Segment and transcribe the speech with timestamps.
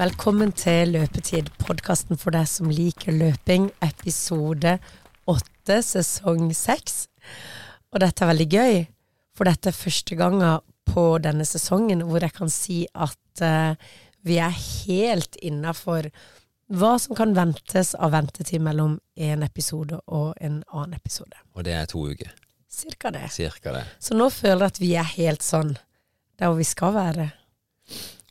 [0.00, 4.78] Velkommen til Løpetid, podkasten for deg som liker løping, episode
[5.28, 7.02] åtte, sesong seks.
[7.92, 8.78] Og dette er veldig gøy,
[9.36, 13.76] for dette er første gangen på denne sesongen hvor jeg kan si at uh,
[14.24, 16.08] vi er helt innafor
[16.72, 21.36] hva som kan ventes av ventetid mellom en episode og en annen episode.
[21.52, 22.32] Og det er to uker.
[22.72, 23.26] Cirka det.
[23.36, 23.84] Cirka det.
[24.00, 25.76] Så nå føler jeg at vi er helt sånn
[26.40, 27.30] der hvor vi skal være.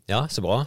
[0.10, 0.64] Ja, så bra.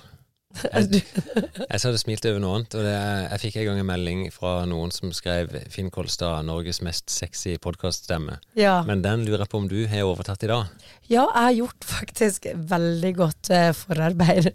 [0.52, 2.96] Jeg, jeg hadde smilte over noe annet, og det,
[3.32, 7.56] jeg fikk en gang en melding fra noen som skrev Finn Kolstad, Norges mest sexy
[7.62, 8.36] podkaststemme.
[8.58, 8.80] Ja.
[8.88, 10.68] Men den lurer jeg på om du har overtatt i dag?
[11.12, 14.52] ja, jeg har gjort faktisk veldig godt eh, forarbeid.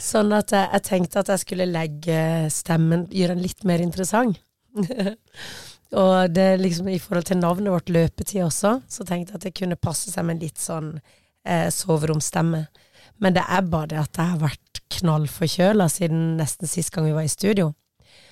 [0.00, 2.20] Sånn at jeg, jeg tenkte at jeg skulle legge
[2.52, 4.40] stemmen, gjøre den litt mer interessant.
[6.02, 9.56] og det liksom i forhold til navnet vårt, Løpetid også, så tenkte jeg at det
[9.58, 12.64] kunne passe seg med en litt sånn eh, soveromsstemme.
[13.20, 17.14] Men det er bare det at jeg har vært knallforkjøla siden nesten sist gang vi
[17.16, 17.72] var i studio.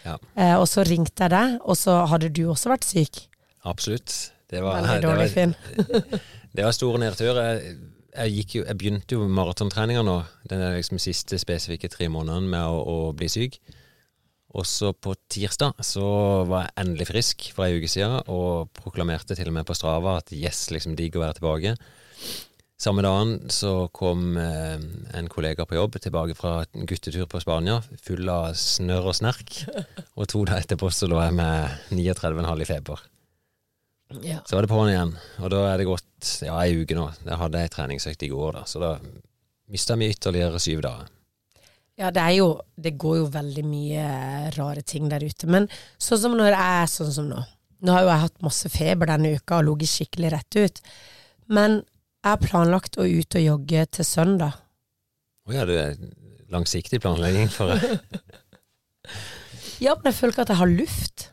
[0.05, 3.25] Ja, Eh, og så ringte jeg deg, og så hadde du også vært syk.
[3.69, 4.33] absolutt.
[4.48, 5.55] Det var, Veldig det dårlig, var, Finn.
[6.56, 7.41] det var store nedturer.
[7.44, 7.75] Jeg,
[8.16, 10.14] jeg, jo, jeg begynte jo maratontreninga nå,
[10.48, 13.59] den liksom siste spesifikke tre månedene med å, å bli syk.
[14.56, 16.06] Og så på tirsdag så
[16.48, 20.16] var jeg endelig frisk for ei uke siden, og proklamerte til og med på Strava
[20.22, 21.75] at yes, liksom digg å være tilbake.
[22.79, 24.79] Samme dagen så kom eh,
[25.19, 29.57] en kollega på jobb tilbake fra en guttetur på Spania, full av snørr og snerk.
[30.15, 33.03] Og to dager etterpå så lå jeg med 39,5 i feber.
[34.23, 34.39] Ja.
[34.47, 35.11] Så var det på'n igjen,
[35.43, 37.09] og da er det gått ja, ei uke nå.
[37.27, 38.95] Jeg hadde ei treningsøkt i går, da, så da
[39.75, 41.11] mista vi ytterligere syv dager.
[41.99, 44.09] Ja, det er jo Det går jo veldig mye
[44.55, 45.51] rare ting der ute.
[45.51, 45.67] Men
[45.99, 47.43] sånn som når jeg er sånn som nå.
[47.83, 50.79] Nå har jo jeg hatt masse feber denne uka og ligget skikkelig rett ut.
[51.51, 51.81] Men
[52.24, 54.58] jeg har planlagt å ut og jogge til søndag.
[55.48, 55.98] Å ja, det er
[56.53, 57.72] langsiktig planlegging for
[59.78, 61.28] Ja, men jeg føler ikke at jeg har luft.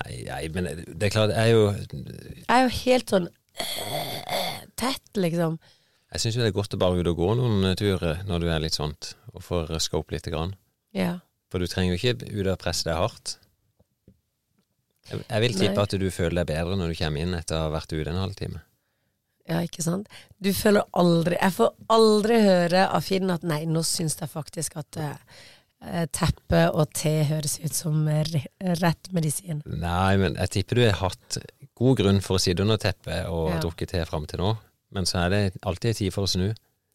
[0.00, 3.28] Nei, nei, men det er klart, jeg er jo Jeg er jo helt sånn
[4.80, 5.58] tett, liksom.
[6.10, 8.48] Jeg syns jo det er godt å bare ut og gå noen turer når du
[8.48, 10.56] er litt sånt, og få røska opp lite grann.
[10.96, 11.18] Ja.
[11.52, 13.36] For du trenger jo ikke ut og presse deg hardt.
[15.10, 17.66] Jeg, jeg vil tippe at du føler deg bedre når du kommer inn etter å
[17.66, 18.64] ha vært ute en halvtime.
[19.50, 20.08] Ja, ikke sant?
[20.40, 24.76] Du føler aldri Jeg får aldri høre av Finn at nei, nå syns jeg faktisk
[24.80, 28.42] at eh, teppe og te høres ut som re
[28.80, 29.62] rett medisin.
[29.66, 31.38] Nei, men jeg tipper du har hatt
[31.80, 33.60] god grunn for å sitte under teppet og Ja.
[33.64, 34.56] drukke te fram til nå.
[34.92, 36.50] Men så er det alltid tid for å snu.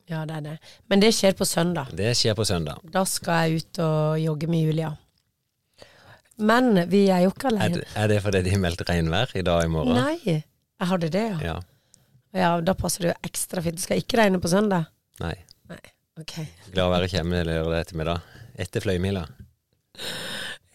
[0.07, 0.57] Ja, det er det.
[0.91, 1.89] Men det skjer på søndag.
[1.97, 2.77] Det skjer på søndag.
[2.93, 4.91] Da skal jeg ut og jogge med Julia.
[6.37, 7.77] Men vi er jo ikke Er alene.
[7.79, 9.95] det, er det fordi de meldte regnvær i dag og i morgen?
[9.95, 11.39] Nei, jeg hadde det, ja.
[11.41, 11.55] Ja.
[12.35, 13.79] Ja, Da passer det jo ekstra fint.
[13.79, 14.89] Det skal ikke regne på søndag.
[15.23, 15.35] Nei.
[15.71, 15.81] Nei.
[16.19, 16.37] Ok.
[16.71, 18.31] Glad å være hjemme lørdag ettermiddag.
[18.59, 19.25] Etter fløymila.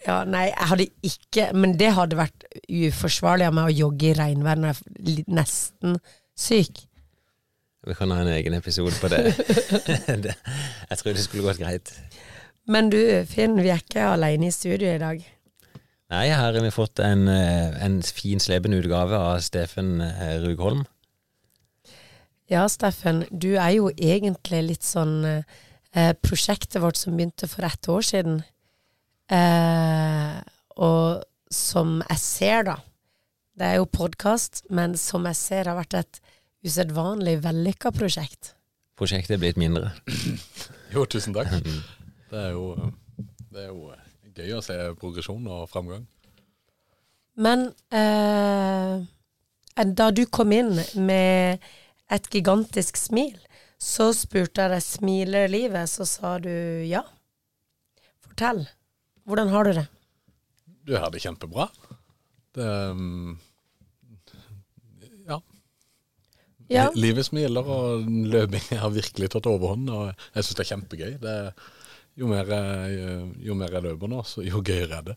[0.06, 4.14] Ja, nei, jeg hadde ikke Men det hadde vært uforsvarlig av meg å jogge i
[4.16, 5.98] regnvær når jeg er nesten
[6.40, 6.86] syk.
[7.88, 9.20] Vi kan ha en egen episode på det.
[10.24, 11.92] det jeg tror det skulle gått greit.
[12.68, 15.22] Men du, Finn, vi er ikke alene i studio i dag.
[16.10, 20.84] Nei, her har vi fått en, eh, en fin slepen utgave av Steffen eh, Rugholm.
[22.50, 27.86] Ja, Steffen, du er jo egentlig litt sånn eh, Prosjektet vårt som begynte for ett
[27.86, 28.40] år siden,
[29.30, 30.40] eh,
[30.74, 32.76] og som jeg ser, da
[33.54, 36.20] Det er jo podkast, men som jeg ser har vært et
[36.66, 38.54] usedvanlig vellykka prosjekt.
[38.98, 39.92] Prosjektet er blitt mindre.
[40.94, 41.52] Jo, tusen takk.
[42.32, 42.64] Det er jo,
[43.54, 43.92] det er jo
[44.34, 46.02] gøy å se progresjon og framgang.
[47.38, 49.06] Men eh,
[49.86, 51.62] da du kom inn med
[52.10, 53.38] et gigantisk smil,
[53.80, 56.50] så spurte jeg deg smiler livet, så sa du
[56.84, 57.04] ja.
[58.24, 58.66] Fortell.
[59.28, 59.86] Hvordan har du det?
[60.84, 61.68] Du har det kjempebra.
[62.56, 63.38] Det um,
[65.28, 65.40] Ja.
[66.70, 66.88] Ja.
[66.94, 69.90] Livet smiler, og løping har virkelig tatt overhånd.
[69.90, 71.12] Og jeg syns det er kjempegøy.
[71.22, 71.36] Det
[72.18, 75.16] jo, mer jeg, jo mer jeg løper nå, så jo gøyere er det.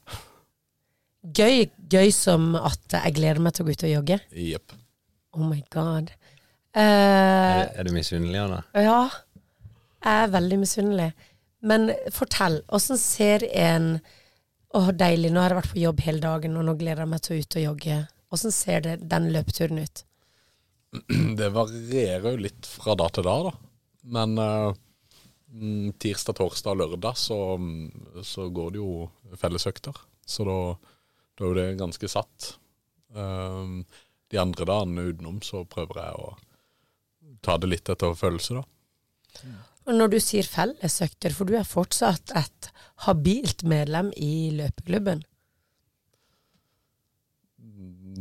[1.23, 4.19] Gøy, gøy som at jeg gleder meg til å gå ut og jogge.
[4.35, 4.75] Jepp.
[5.33, 6.11] Oh my god.
[6.73, 8.63] Eh, Er, er du misunnelig, Anna?
[8.73, 8.99] ja,
[10.03, 11.11] jeg er veldig misunnelig.
[11.63, 13.99] Men fortell, åssen ser en
[14.73, 17.21] Å, deilig, nå har jeg vært på jobb hele dagen, og nå gleder jeg meg
[17.21, 17.97] til å ut og jogge.
[18.33, 20.01] Åssen ser det, den løpeturen ut?
[21.37, 23.51] Det varierer jo litt fra da til da, da.
[24.17, 24.71] Men eh,
[25.53, 30.01] mm, tirsdag, torsdag og lørdag så, mm, så går det jo fellesøkter.
[30.25, 30.57] Så da,
[31.37, 32.49] da er jo det ganske satt.
[33.13, 33.85] Uh,
[34.33, 36.31] de andre dagene utenom så prøver jeg å
[37.43, 39.51] ta det litt etter følelse, da.
[39.83, 42.69] Og når du sier fellesøkter, for du er fortsatt et
[43.03, 45.25] habilt medlem i løpeklubben.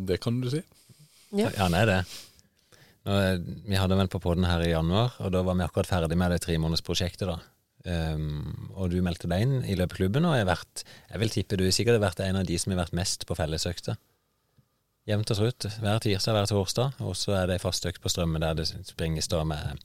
[0.08, 0.62] Det kan du si.
[1.32, 1.46] Ja.
[1.46, 2.00] Ja, han er det.
[3.06, 3.18] Nå,
[3.66, 6.34] vi hadde vel på podden her i januar, og da var vi akkurat ferdig med
[6.34, 7.30] det tremånedersprosjektet.
[7.30, 7.38] da.
[7.82, 11.64] Um, og du meldte deg inn i løpeklubben, og jeg, vært, jeg vil tippe du
[11.74, 13.98] sikkert har vært en av de som har vært mest på fellesøkter.
[15.08, 15.66] Jevnt og trutt.
[15.82, 17.00] Hver tirsdag, hver torsdag.
[17.02, 19.80] Og så er det ei fast økt på Strømmen der det springes da med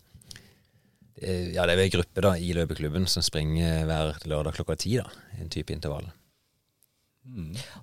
[1.21, 4.97] eh, Ja, det er ei gruppe da i løpeklubben som springer hver lørdag klokka ti,
[5.01, 5.09] da.
[5.41, 6.11] En type intervall.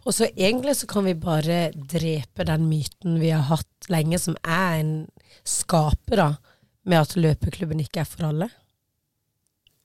[0.05, 4.39] Og så egentlig så kan vi bare drepe den myten vi har hatt lenge, som
[4.41, 4.93] er en
[5.45, 6.29] skaper da,
[6.89, 8.49] med at løpeklubben ikke er for alle.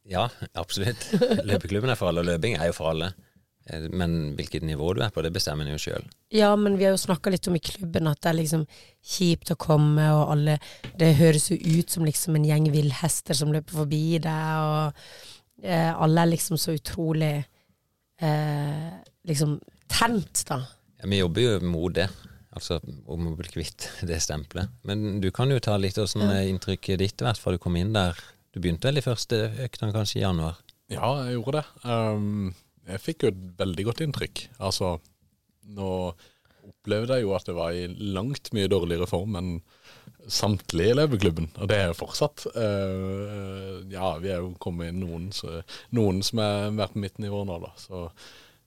[0.09, 1.03] Ja, absolutt.
[1.49, 3.11] Løpeklubben er for alle, og løping er jo for alle.
[3.69, 6.05] Eh, Men hvilket nivå du er på, det bestemmer en jo sjøl.
[6.33, 8.65] Ja, men vi har jo snakka litt om i klubben at det er liksom
[9.15, 10.59] kjipt å komme, og alle
[10.99, 15.91] Det høres jo ut som liksom en gjeng villhester som løper forbi deg, og eh,
[15.93, 17.35] alle er liksom så utrolig
[18.21, 18.89] eh,
[19.27, 20.61] liksom tent, da.
[20.99, 22.09] Ja, vi jobber jo mot det,
[22.55, 24.71] altså om å bli kvitt det stempelet.
[24.83, 27.93] Men du kan jo ta litt av åssen inntrykket ditt hvert fra du kom inn
[27.95, 28.17] der.
[28.53, 30.57] Du begynte vel i første øktene kanskje i januar?
[30.89, 31.65] Ja, jeg gjorde det.
[31.85, 32.49] Um,
[32.89, 34.43] jeg fikk jo et veldig godt inntrykk.
[34.65, 34.97] Altså,
[35.77, 35.89] nå
[36.69, 39.53] opplevde jeg jo at det var i langt mye dårligere form enn
[40.29, 42.45] samtlige i løpeklubben, og det er jo fortsatt.
[42.53, 45.61] Uh, ja, vi er jo kommet inn noen, så,
[45.95, 47.71] noen som har vært på mitt nivå nå, da.
[47.79, 48.03] Så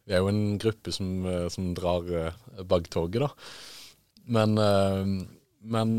[0.08, 3.30] vi er jo en gruppe som, eh, som drar uh, bagtoget, da.
[4.34, 5.06] Men, uh,
[5.62, 5.92] men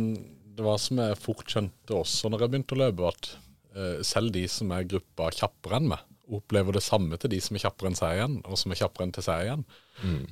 [0.54, 3.30] det var som jeg fort skjønte også når jeg begynte å løpe, at
[3.78, 7.58] uh, selv de som er gruppa kjappere enn meg, opplever det samme til de som
[7.58, 9.66] er kjappere enn seg igjen, og som er kjappere enn til seg igjen.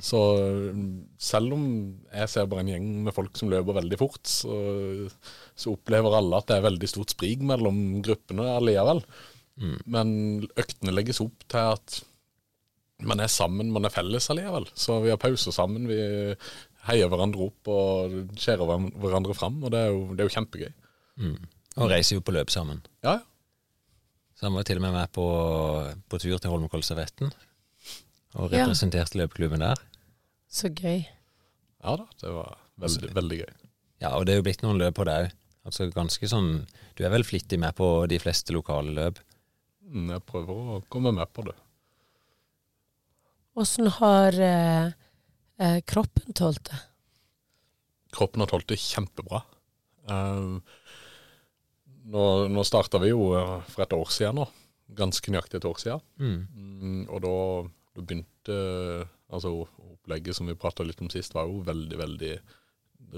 [0.02, 0.20] Så
[0.72, 0.86] mm,
[1.20, 1.66] selv om
[2.14, 4.56] jeg ser bare en gjeng med folk som løper veldig fort, så,
[5.56, 9.04] så opplever alle at det er veldig stort sprik mellom gruppene allikevel.
[9.86, 12.00] Men øktene legges opp til at
[13.06, 14.68] man er sammen, man er felles allikevel.
[14.78, 16.00] Så vi har pauser sammen, vi
[16.88, 20.72] heier hverandre opp og skjærer hverandre- fram, og det er jo, det er jo kjempegøy.
[21.78, 22.82] Og reiser jo på løp sammen.
[23.06, 23.26] Ja, ja.
[24.42, 25.24] Så han var til og med med på,
[26.10, 27.30] på tur til Holmenkollservetten.
[28.42, 28.64] Og Ja.
[28.66, 29.78] representerte løpeklubben der.
[30.50, 31.04] Så gøy.
[31.84, 33.52] Ja da, det var veldig, veldig gøy.
[34.02, 35.36] Ja, og det er jo blitt noen løp på deg òg.
[35.70, 36.66] Altså ganske sånn
[36.98, 39.20] Du er vel flittig med på de fleste lokale løp?
[39.86, 40.50] Mm, Jeg prøver
[40.80, 41.54] å komme med på det.
[43.62, 44.92] Åssen har eh,
[45.60, 46.80] eh, kroppen tålt det?
[48.16, 49.44] Kroppen har tålt det kjempebra.
[50.10, 50.58] Eh,
[52.10, 54.48] nå nå starta vi jo eh, for et år siden nå.
[54.98, 56.02] Ganske nøyaktig et år siden.
[56.20, 56.40] Mm.
[56.56, 57.36] Mm, og da,
[57.96, 58.58] da begynte
[59.32, 62.32] Altså opplegget som vi prata litt om sist, var jo veldig, veldig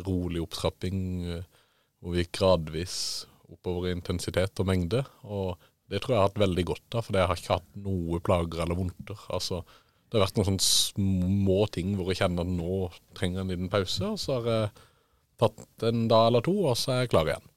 [0.06, 1.00] rolig opptrapping.
[1.26, 1.62] eh,
[2.04, 2.96] Hvor vi gikk gradvis
[3.50, 5.02] oppover i intensitet og mengde.
[5.24, 5.58] Og
[5.90, 8.20] det tror jeg jeg har hatt veldig godt av, for jeg har ikke hatt noe
[8.20, 9.20] plager eller vondter.
[9.34, 9.64] Altså,
[10.10, 12.78] det har vært noen sånne små ting hvor jeg kjenner at nå
[13.18, 14.70] trenger jeg en liten pause, og så har jeg
[15.42, 17.50] tatt en dag eller to, og så er jeg klar igjen.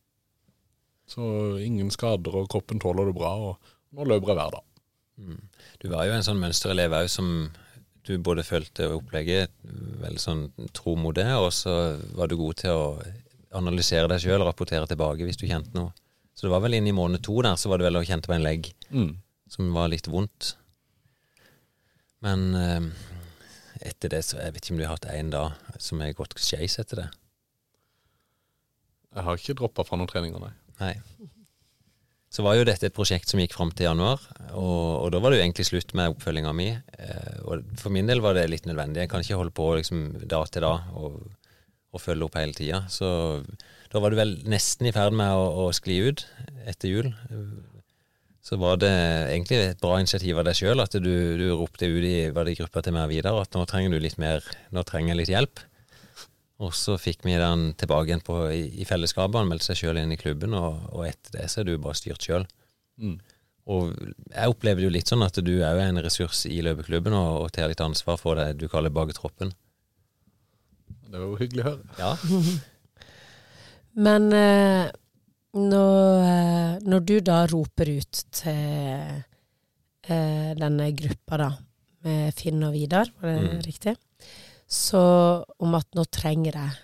[1.07, 1.23] Så
[1.63, 4.65] ingen skader, og kroppen tåler det bra, og nå løper jeg hver dag.
[5.81, 7.29] Du var jo en sånn mønsterelev òg som
[8.07, 9.51] du både følte opplegget
[10.03, 10.43] veldig sånn
[10.77, 11.73] tro mot det, og så
[12.19, 12.91] var du god til å
[13.57, 15.95] analysere deg sjøl og rapportere tilbake hvis du kjente noe.
[16.37, 18.29] Så det var vel inn i måned to der, så var det vel å kjente
[18.29, 19.15] på en legg Mm.
[19.49, 20.53] som var litt vondt.
[22.23, 22.91] Men eh,
[23.89, 26.35] etter det, så jeg vet ikke om du har hatt én dag som er gått
[26.39, 27.09] skeis etter det.
[29.17, 30.53] Jeg har ikke droppa fra noen treninger, nei.
[30.83, 30.95] Nei.
[32.37, 35.33] Så var jo dette et prosjekt som gikk fram til januar, og, og da var
[35.33, 36.69] det jo egentlig slutt med oppfølginga mi.
[36.75, 39.05] Eh, og for min del var det litt nødvendig.
[39.05, 41.17] Jeg kan ikke holde på liksom da til da og,
[41.97, 42.83] og følge opp hele tida.
[42.93, 43.09] Så
[43.93, 46.27] da var du vel nesten i ferd med å, å skli ut
[46.69, 47.09] etter jul.
[48.45, 48.93] Så var det
[49.33, 52.85] egentlig et bra initiativ av deg sjøl at du, du ropte ut i i gruppa
[52.85, 54.45] til meg videre at nå trenger du litt mer,
[54.77, 55.65] nå trenger jeg litt hjelp.
[56.65, 59.37] Og så fikk vi den tilbake igjen på, i, i fellesskapet.
[59.43, 61.99] Han meldte seg sjøl inn i klubben, og, og etter det så er du bare
[61.99, 62.47] styrt sjøl.
[62.97, 63.19] Mm.
[63.67, 67.13] Og jeg opplever det jo litt sånn at du er jo en ressurs i løpeklubben
[67.19, 69.51] og, og tar litt ansvar for det du kaller baketroppen.
[71.07, 71.85] Det var jo hyggelig å høre.
[72.01, 72.15] Ja.
[74.07, 74.89] Men eh,
[75.57, 79.23] når, eh, når du da roper ut til
[80.09, 81.51] eh, denne gruppa, da,
[82.07, 83.63] med Finn og Vidar, var det Mm.
[83.67, 83.97] riktig?
[84.67, 85.01] Så
[85.63, 86.79] om at nå trenger jeg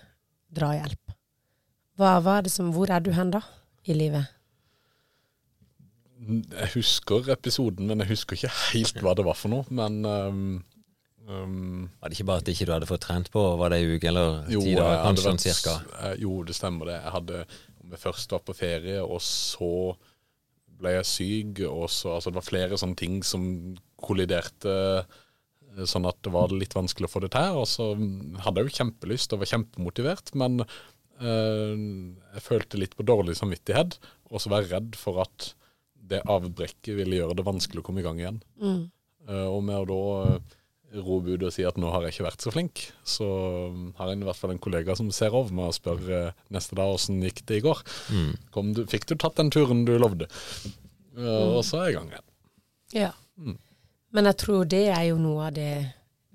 [0.55, 1.15] drahjelp.
[1.99, 3.43] Hva, hva er det som, hvor er du hen da,
[3.85, 4.31] i livet?
[6.23, 9.67] Jeg husker episoden, men jeg husker ikke helt hva det var for noe.
[9.75, 10.45] Men um,
[11.27, 13.97] um, Var det ikke bare at ikke du hadde fått trent på, var det ei
[13.97, 15.75] uke eller ti dager, kanskje sånn cirka?
[15.99, 16.97] eh, jo, det stemmer det.
[17.01, 17.43] Jeg hadde
[17.83, 19.73] om jeg først var på ferie, og så
[20.79, 23.43] ble jeg syk, og så altså, det var flere sånne ting som
[24.03, 24.71] kolliderte
[25.03, 25.19] eh,
[25.89, 27.59] sånn at det var litt vanskelig å få det til.
[27.61, 27.91] Og så
[28.45, 31.75] hadde jeg jo kjempelyst og var kjempemotivert, men eh,
[32.37, 33.99] jeg følte litt på dårlig samvittighet,
[34.33, 35.51] og så var jeg redd for at
[36.03, 38.41] det avbrekket ville gjøre det vanskelig å komme i gang igjen.
[39.29, 40.39] Eh, og med å da
[41.03, 43.25] ro budet og si at nå har jeg ikke vært så flink, så
[43.97, 46.77] har jeg i hvert fall en kollega som ser over meg og spør eh, neste
[46.77, 47.81] dag åssen gikk det i går.
[48.53, 50.27] Kom du, fikk du tatt den turen du lovde?
[51.17, 51.23] Eh,
[51.57, 52.27] Og så er jeg i gang igjen.
[53.47, 53.55] Ja.
[54.13, 55.73] Men jeg tror det er jo noe av det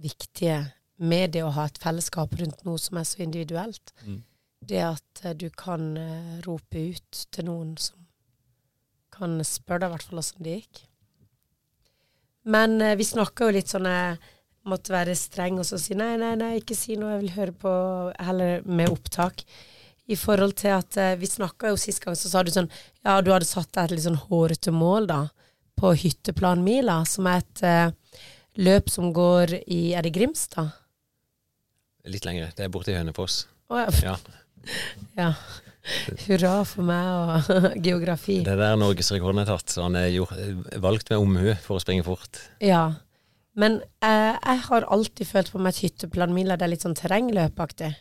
[0.02, 0.58] viktige
[0.98, 3.92] med det å ha et fellesskap rundt noe som er så individuelt.
[4.66, 8.06] Det at eh, du kan eh, rope ut til noen som
[9.14, 10.82] kan spørre deg i hvert fall åssen det gikk.
[12.50, 14.18] Men eh, vi snakka jo litt sånn jeg
[14.68, 17.54] måtte være streng og så si nei, nei, nei, ikke si noe, jeg vil høre
[17.62, 17.72] på
[18.18, 19.46] heller med opptak.
[20.08, 22.70] I forhold til at vi snakka jo sist gang, så sa du sånn
[23.04, 25.18] Ja, du hadde satt deg et litt sånn hårete mål, da,
[25.78, 28.26] på Hytteplanmila, som er et eh,
[28.58, 30.74] løp som går i Er det Grimstad?
[32.08, 32.52] Litt lenger.
[32.56, 33.46] Det er borte i Hønefoss.
[33.68, 33.88] Oh, ja.
[34.02, 34.16] Ja.
[35.22, 35.32] ja.
[36.26, 38.40] Hurra for meg og geografi.
[38.46, 39.68] Det er der norgesrekorden er tatt.
[39.72, 40.34] Så han er gjort,
[40.82, 42.42] valgt med omhu for å springe fort.
[42.64, 42.86] Ja.
[43.58, 47.92] Men eh, jeg har alltid følt på meg at Hytteplanmila det er litt sånn terrengløpaktig.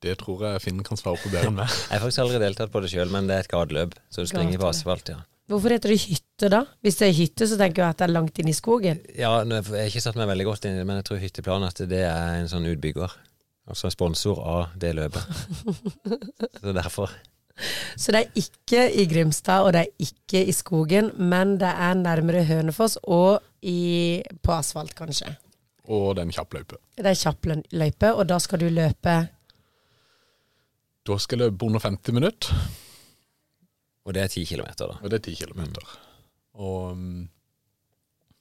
[0.00, 1.68] Det tror jeg Finn kan svare på bedre enn meg.
[1.68, 3.98] Jeg har faktisk aldri deltatt på det sjøl, men det er et gateløp.
[4.08, 5.20] Så du springer på asfalt, ja.
[5.50, 6.60] Hvorfor heter det hytte, da?
[6.84, 9.00] Hvis det er hytte, så tenker jeg at det er langt inn i skogen.
[9.18, 11.66] Ja, Jeg har ikke satt meg veldig godt inn i det, men jeg tror Hytteplan
[11.66, 13.16] at det er en sånn utbygger.
[13.70, 15.26] Altså sponsor av det løpet.
[16.62, 17.12] Så derfor.
[17.98, 21.98] Så det er ikke i Grimstad, og det er ikke i skogen, men det er
[21.98, 25.34] nærmere Hønefoss og i, på asfalt, kanskje.
[25.90, 26.78] Og det er en kjapp løype.
[26.96, 29.16] Det er kjapp løype, og da skal du løpe
[31.08, 32.54] Da skal jeg løpe under 50 minutter,
[34.06, 34.96] Og det er ti kilometer, da.
[35.00, 35.92] og det er ti kilometer.
[36.60, 37.28] Og, um,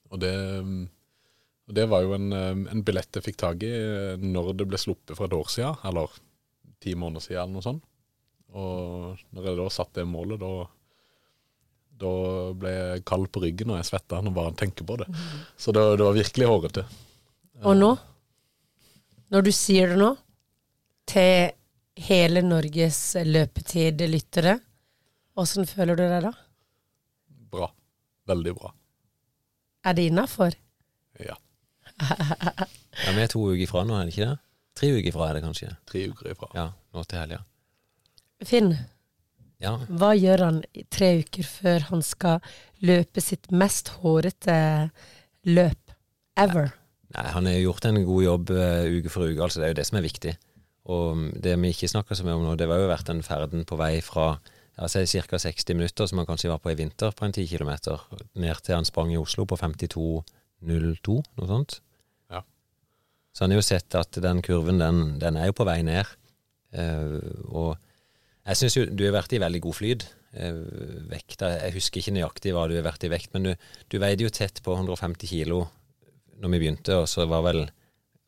[0.10, 0.80] og det um,
[1.70, 4.66] og det var jo en, um, en billett jeg fikk tak i uh, når det
[4.72, 6.16] ble sluppet for et år siden, eller
[6.82, 7.84] ti måneder siden, eller noe sånt.
[8.58, 10.66] Og når jeg da satte det målet, da,
[12.02, 12.14] da
[12.58, 15.06] ble jeg kald på ryggen og jeg svetta når bare tenker på det.
[15.62, 16.86] Så det, det var virkelig hårete.
[17.70, 17.92] Og nå,
[19.30, 20.10] når du sier det nå,
[21.10, 21.54] til
[22.10, 24.58] hele Norges løpetid-lyttere,
[25.42, 26.34] åssen føler du deg da?
[27.54, 27.70] Bra.
[28.30, 28.74] Veldig bra.
[29.88, 30.56] Er det innafor?
[31.24, 31.38] Ja.
[33.00, 34.38] Ja, Vi er to uker ifra nå, er det ikke det?
[34.80, 35.70] Tre uker ifra er det kanskje.
[35.88, 36.50] Tre uker ifra.
[36.58, 36.66] Ja,
[36.96, 37.38] nå til helga.
[38.48, 38.74] Finn,
[39.64, 39.74] Ja.
[39.88, 40.58] hva gjør han
[40.92, 42.40] tre uker før han skal
[42.84, 44.58] løpe sitt mest hårete
[45.48, 45.96] løp
[46.40, 46.74] ever?
[47.16, 49.80] Nei, han har gjort en god jobb uh, uke for uke, altså det er jo
[49.80, 50.36] det som er viktig.
[50.90, 53.64] Og det vi ikke snakka så mye om nå, det var jo vært den ferden
[53.68, 54.34] på vei fra
[54.80, 55.40] altså ca.
[55.40, 57.72] 60 minutter, som han kanskje var på i vinter, på en 10 km,
[58.40, 61.80] ned til han sprang i Oslo på 52,02, noe sånt.
[62.32, 62.44] Ja.
[63.34, 66.08] Så han har jo sett at den kurven, den, den er jo på vei ned.
[66.70, 67.18] Uh,
[67.50, 67.72] og
[68.46, 70.06] jeg syns jo du har vært i veldig god flyt.
[70.30, 70.62] Uh,
[71.10, 73.54] vekta Jeg husker ikke nøyaktig hva du har vært i vekt, men du,
[73.90, 75.66] du veide jo tett på 150 kilo
[76.40, 77.66] når vi begynte, og så var vel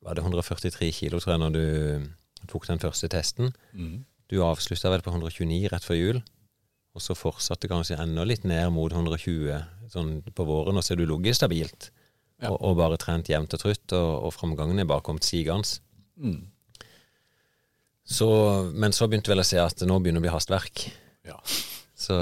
[0.01, 3.51] var det 143 kilo, tror jeg, når du tok den første testen.
[3.77, 4.01] Mm.
[4.31, 6.21] Du avslutta vel på 129 rett før jul,
[6.91, 11.01] og så fortsatte kanskje enda litt ned mot 120 sånn på våren, og så er
[11.01, 11.91] du ligget stabilt.
[12.41, 12.49] Ja.
[12.51, 15.79] Og, og bare trent jevnt og trutt, og, og framgangen er bare kommet sigende.
[16.19, 16.41] Mm.
[18.11, 18.27] Så,
[18.73, 20.87] men så begynte vel å se at nå begynner det å bli hastverk.
[21.27, 21.37] Ja.
[22.01, 22.17] Så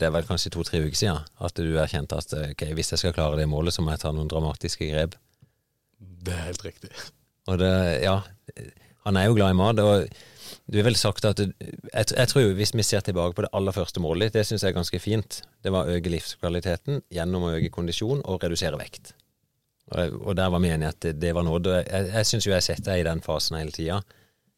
[0.00, 3.14] det er vel kanskje to-tre uker siden at du erkjente at okay, hvis jeg skal
[3.14, 5.18] klare det målet, så må jeg ta noen dramatiske grep.
[5.98, 6.90] Det er helt riktig.
[7.48, 7.70] Og det,
[8.02, 8.16] ja,
[9.04, 9.82] han er jo glad i mat.
[9.84, 10.08] og
[10.66, 11.52] du har vel sagt at jeg,
[11.92, 14.72] jeg tror Hvis vi ser tilbake på det aller første målet ditt, det syns jeg
[14.72, 15.40] er ganske fint.
[15.64, 19.14] Det var å øke livskvaliteten gjennom å øke kondisjon og redusere vekt.
[19.88, 21.70] Og, og der var vi enige at det, var nådd.
[21.80, 24.00] Jeg, jeg syns jo jeg har sett deg i den fasen hele tida.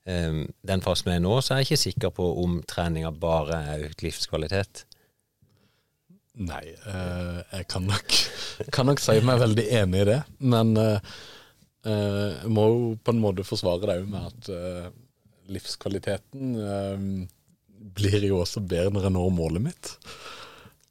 [0.09, 3.61] Um, den fasen jeg er nå, så er jeg ikke sikker på om treninga bare
[3.75, 4.85] er økt livskvalitet.
[6.41, 8.17] Nei, eh, jeg kan nok,
[8.75, 10.19] kan nok si meg veldig enig i det.
[10.53, 11.13] Men eh,
[11.85, 14.87] eh, jeg må jo på en måte forsvare det òg med at eh,
[15.53, 17.07] livskvaliteten eh,
[17.97, 19.95] blir jo også bedre når jeg når målet mitt.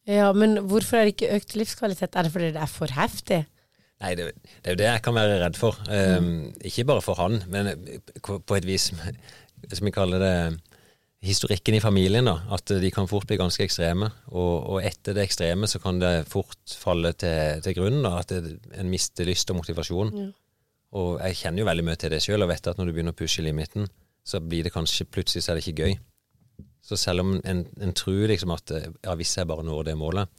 [0.10, 2.16] Ja, men hvorfor er det ikke økt livskvalitet?
[2.18, 3.44] Er det fordi det er for heftig?
[4.00, 4.32] Nei, det,
[4.63, 5.78] det er jo det jeg kan være redd for.
[5.92, 7.74] Um, Ikke bare for han, men
[8.24, 10.36] på på et vis, som vi kaller det,
[11.22, 12.25] historikken i familien.
[12.25, 14.08] da, At de kan fort bli ganske ekstreme.
[14.32, 18.32] Og, og etter det ekstreme så kan det fort falle til, til grunnen, da, At
[18.32, 20.16] det, en mister lyst og motivasjon.
[20.16, 20.30] Ja.
[21.00, 23.13] Og jeg kjenner jo veldig mye til det sjøl, og vet at når du begynner
[23.13, 23.89] å pushe limiten,
[24.26, 25.98] så blir det kanskje plutselig så er det ikke gøy.
[26.86, 29.98] Så selv om en, en tror liksom at eh, ja, hvis jeg bare når det
[30.00, 30.30] målet,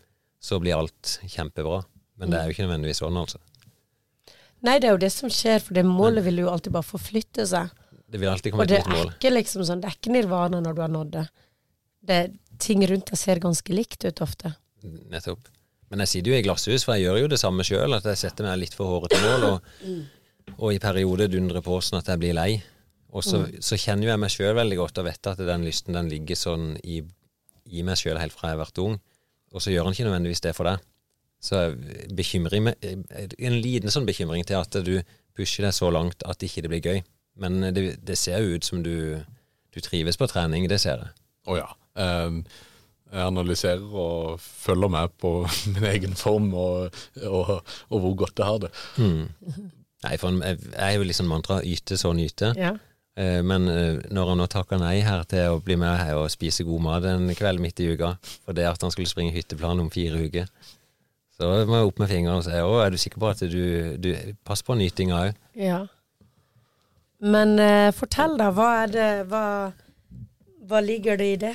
[0.41, 1.83] så blir alt kjempebra.
[2.21, 3.39] Men det er jo ikke nødvendigvis sånn, altså.
[4.67, 7.47] Nei, det er jo det som skjer, for det målet vil jo alltid bare forflytte
[7.49, 7.71] seg.
[8.11, 9.13] Det vil alltid komme Og et det nytt er mål.
[9.15, 11.25] ikke liksom sånn, det er ikke nirvana når du har nådd det.
[12.11, 12.19] det.
[12.61, 14.53] Ting rundt deg ser ganske likt ut ofte.
[15.13, 15.47] Nettopp.
[15.91, 17.97] Men jeg sitter jo i glasshus, for jeg gjør jo det samme sjøl.
[17.97, 22.03] At jeg setter meg litt for hårete mål, og, og i perioder dundrer på sånn
[22.03, 22.51] at jeg blir lei.
[23.11, 25.97] Og så, så kjenner jo jeg meg sjøl veldig godt og vet at den lysten
[25.97, 27.00] den ligger sånn i,
[27.67, 28.99] i meg sjøl helt fra jeg har vært ung.
[29.50, 30.85] Og så gjør han ikke nødvendigvis det for deg.
[31.40, 32.85] Så jeg meg
[33.40, 34.99] En liten sånn bekymring til at du
[35.37, 37.02] pusher deg så langt at ikke det blir gøy.
[37.40, 39.19] Men det, det ser jo ut som du,
[39.73, 41.14] du trives på trening, det ser jeg.
[41.49, 41.71] Å ja.
[41.99, 42.43] Um,
[43.11, 45.33] Jeg analyserer og følger med på
[45.75, 46.95] min egen form og,
[47.26, 47.57] og,
[47.88, 48.71] og hvor godt jeg har det.
[49.00, 52.52] Nei, for jeg, jeg er jo liksom mantra yte, så nyte.
[52.61, 52.76] Ja.
[53.19, 56.31] Eh, Men eh, når han nå takker nei her til å bli med her og
[56.33, 58.14] spise god mat en kveld midt i uka,
[58.45, 60.47] for det at han skulle springe hytteplan om fire uker,
[61.40, 63.97] så må jeg opp med fingeren og si å, er du sikker på at du,
[63.97, 64.11] du
[64.45, 65.40] Pass på nytinga òg.
[65.57, 65.87] ja.
[67.21, 68.47] Men uh, fortell, da.
[68.57, 69.43] Hva er det Hva,
[70.71, 71.50] hva ligger det i det?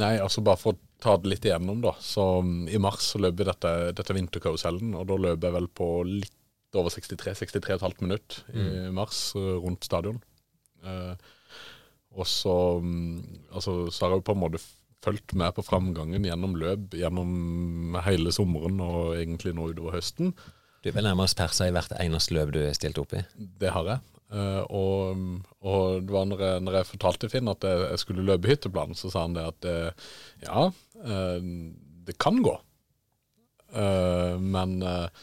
[0.00, 1.92] Nei, altså bare for å ta det litt igjennom, da.
[2.02, 5.88] Så um, i mars så løper dette, dette vinterkarusellen, og da løper jeg vel på
[6.08, 6.34] litt
[6.78, 10.20] over 63-63,5 minutt i mars eh, rundt stadion.
[10.84, 11.14] Eh,
[12.12, 13.20] og så um,
[13.52, 14.62] altså, så har jeg på en måte
[15.02, 20.34] fulgt med på framgangen gjennom løp gjennom hele sommeren og egentlig nå utover høsten.
[20.82, 23.22] Du er vel nærmest persa i hvert eneste løp du er stilt opp i.
[23.36, 24.04] Det har jeg.
[24.32, 25.22] Uh, og,
[25.60, 28.96] og det var når jeg, når jeg fortalte Finn at jeg, jeg skulle løpe hytteplan,
[28.96, 30.06] så sa han det at eh,
[30.46, 31.40] ja, uh,
[32.06, 32.54] det kan gå.
[33.72, 35.22] Men eh,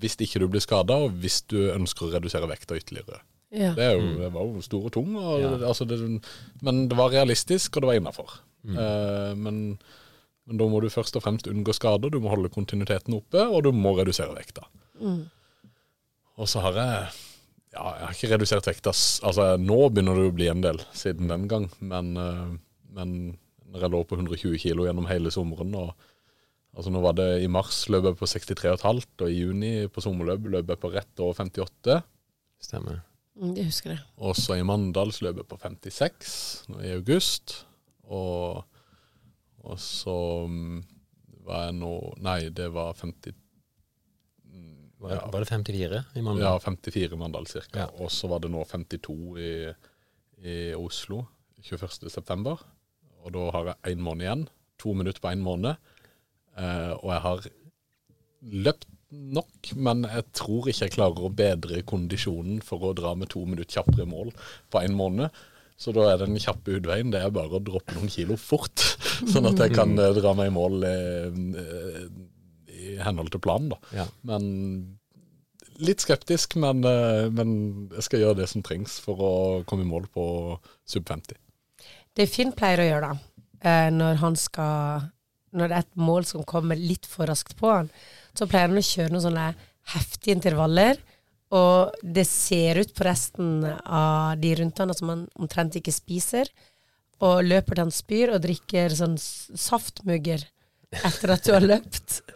[0.00, 3.20] hvis ikke du blir skada, og hvis du ønsker å redusere vekta ytterligere.
[3.54, 3.70] Ja.
[3.76, 5.52] Det, er jo, det var jo stor og tung, og, Ja.
[5.70, 5.98] altså det,
[6.64, 8.40] men det var realistisk, og det var innafor.
[8.64, 9.78] men,
[10.44, 13.62] men da må du først og fremst unngå skader, du må holde kontinuiteten oppe, og
[13.64, 14.66] du må redusere vekta.
[16.34, 17.12] Og så har jeg
[17.74, 18.92] ja, jeg har ikke redusert vekta
[19.26, 22.52] Altså, nå begynner det å bli en del siden den gang, men, eh,
[22.94, 23.14] men
[23.72, 25.94] når jeg lå på 120 kilo gjennom hele sommeren og
[26.74, 30.48] Altså, nå var det I mars løp jeg på 63,5, og i juni på sommerløp
[30.50, 32.00] løp jeg på rett over 58.
[32.64, 33.02] Stemmer.
[33.38, 34.00] Mm, Jeg husker det.
[34.18, 36.34] Og så i Mandals løp jeg på 56
[36.72, 37.60] nå i august.
[38.10, 38.64] Og,
[39.64, 40.16] og så
[40.50, 40.82] mm,
[41.46, 41.92] var jeg nå
[42.24, 43.34] Nei, det var 50
[45.04, 45.24] Var, Ja.
[45.28, 46.44] var det 54 i Mandal?
[46.46, 47.62] Ja, 54 i Mandal ca.
[47.76, 47.86] Ja.
[48.00, 49.50] Og så var det nå 52 i,
[50.48, 51.26] i Oslo
[51.60, 52.54] 21.9.
[53.24, 54.46] Og da har jeg én måned igjen.
[54.80, 55.76] To minutter på én måned.
[56.58, 57.48] Eh, og jeg har
[58.64, 63.30] løpt nok, men jeg tror ikke jeg klarer å bedre kondisjonen for å dra med
[63.32, 64.32] to minutter kjappere mål
[64.72, 65.34] på én måned.
[65.78, 68.82] Så da er den kjappe utveien det er bare å droppe noen kilo fort,
[69.32, 71.40] sånn at jeg kan eh, dra meg i mål eh,
[72.74, 73.72] i henhold til planen.
[73.74, 73.80] da.
[74.02, 74.06] Ja.
[74.28, 74.44] Men
[75.82, 79.32] litt skeptisk, men, eh, men jeg skal gjøre det som trengs for å
[79.68, 80.26] komme i mål på
[80.86, 81.38] sub 50.
[82.14, 85.10] Det Finn pleier å gjøre, da, eh, når han skal
[85.54, 87.90] Når det er et mål som kommer litt for raskt på han,
[88.34, 89.48] så pleier han å kjøre noen sånne
[89.94, 91.00] heftige intervaller.
[91.54, 96.50] Og det ser ut på resten av de rundt han som han omtrent ikke spiser.
[97.22, 100.42] Og løper til han spyr og drikker sånn saftmugger
[101.04, 102.22] etter at du har løpt.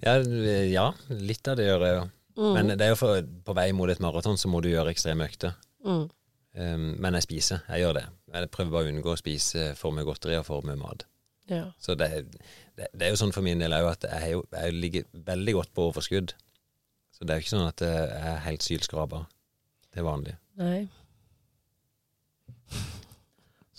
[0.00, 0.14] Ja,
[0.64, 2.04] ja, litt av det gjør jeg jo.
[2.56, 5.26] Men det er jo for, på vei mot et maraton så må du gjøre ekstreme
[5.28, 5.52] økter.
[5.84, 6.06] Mm.
[6.56, 8.06] Um, men jeg spiser, jeg gjør det.
[8.32, 11.04] Jeg prøver bare å unngå å spise for mye godteri og for mye mat.
[11.50, 11.64] Ja.
[11.82, 12.08] Så det,
[12.78, 15.10] det, det er jo sånn for min del òg at jeg, er jo, jeg ligger
[15.26, 16.36] veldig godt på overskudd.
[17.10, 19.24] Så det er jo ikke sånn at jeg er helt sylskrapa
[19.92, 20.38] til vanlig.
[20.60, 20.86] Nei.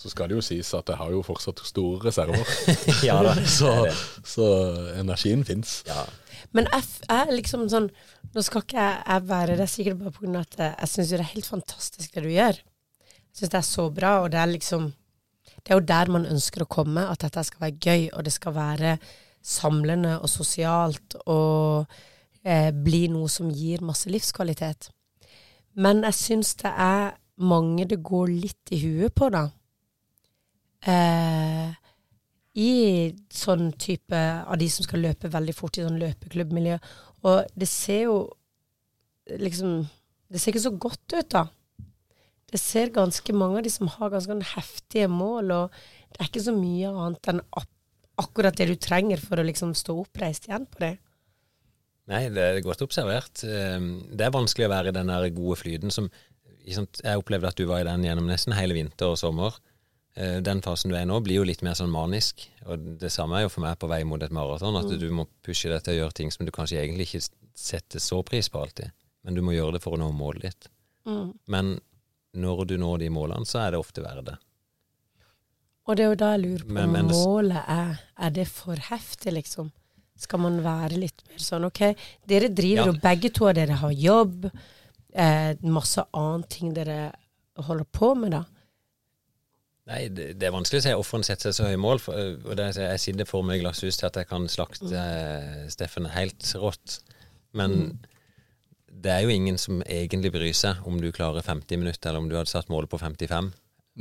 [0.02, 2.48] Så skal det jo sies at jeg har jo fortsatt store reserver,
[3.08, 3.36] ja da.
[3.46, 3.70] så,
[4.26, 4.46] så
[4.98, 5.80] energien fins.
[5.86, 6.02] Ja.
[6.56, 7.86] Men jeg, er liksom sånn
[8.32, 10.40] Nå skal ikke jeg, jeg være det, sikkert bare pga.
[10.40, 12.58] at jeg syns det er helt fantastisk det du gjør.
[12.58, 14.88] Jeg syns det er så bra, og det er liksom
[15.62, 18.32] Det er jo der man ønsker å komme, at dette skal være gøy, og det
[18.34, 18.96] skal være
[19.42, 21.86] samlende og sosialt og
[22.42, 24.90] eh, bli noe som gir masse livskvalitet.
[25.78, 29.46] Men jeg syns det er mange det går litt i huet på, da.
[30.82, 31.70] Eh,
[32.58, 32.72] i
[33.32, 36.76] sånn type av de som skal løpe veldig fort i sånn løpeklubbmiljø.
[37.28, 38.22] Og det ser jo
[39.38, 39.84] liksom
[40.32, 41.42] Det ser ikke så godt ut, da.
[42.52, 45.78] Det ser ganske mange av de som har ganske sånn heftige mål, og
[46.12, 47.40] det er ikke så mye annet enn
[48.20, 50.92] akkurat det du trenger for å liksom stå oppreist igjen på det.
[52.12, 53.44] Nei, det er godt observert.
[53.46, 56.10] Um, Det er vanskelig å være i den der gode flyten som
[56.62, 59.56] Jeg opplevde at du var i den gjennom nesten hele vinter og sommer.
[60.14, 62.44] Eh, Den fasen du er i nå, blir jo litt mer sånn manisk.
[62.68, 64.76] Og det samme er jo for meg på vei mot et maraton.
[64.78, 67.24] At du må pushe deg til å gjøre ting som du kanskje egentlig ikke
[67.58, 68.92] setter så pris på alltid.
[69.24, 70.70] Men du må gjøre det for å nå målet ditt.
[71.08, 71.32] Mm.
[71.50, 71.80] Men
[72.34, 74.38] når du når de målene, så er det ofte verdt det.
[75.86, 78.46] Og det er jo da jeg lurer på Men- men om målet er Er det
[78.48, 79.72] for heftig, liksom?
[80.16, 81.96] Skal man være litt mer sånn OK,
[82.28, 83.00] dere driver Ja.
[83.02, 84.50] begge to, dere har jobb,
[85.14, 87.12] eh, masse annet ting dere
[87.56, 88.44] holder på med, da.
[89.86, 91.98] Nei, det, det er vanskelig å si han setter seg så høye mål.
[91.98, 95.70] For, øh, og det, jeg sitter for meg glasshus til at jeg kan slakte mm.
[95.74, 97.00] Steffen helt rått.
[97.52, 97.98] Men
[99.02, 102.28] det er jo ingen som egentlig bryr seg om du klarer 50 minutter, eller om
[102.30, 103.50] du hadde satt målet på 55,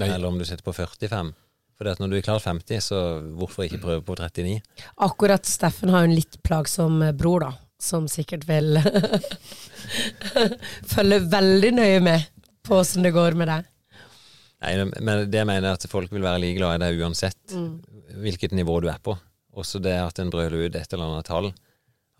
[0.02, 0.10] Nei.
[0.10, 1.34] eller om du setter på 45.
[1.82, 3.00] For når du er klart 50, så
[3.40, 4.60] hvorfor ikke prøve på 39?
[5.02, 8.78] Akkurat Steffen har jo en litt plagsom eh, bror, da, som sikkert vil
[10.94, 12.30] følge veldig nøye med
[12.62, 13.68] på åssen det går med deg.
[14.62, 17.56] Nei, men det jeg mener er at folk vil være like glad i deg uansett
[18.22, 19.16] hvilket nivå du er på.
[19.58, 21.50] Også det at en brøler ut et eller annet tall.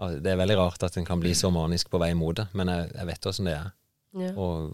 [0.02, 2.72] Det er veldig rart at en kan bli så manisk på vei mot det, men
[2.74, 3.72] jeg, jeg vet åssen det er.
[4.18, 4.32] Ja.
[4.34, 4.72] Og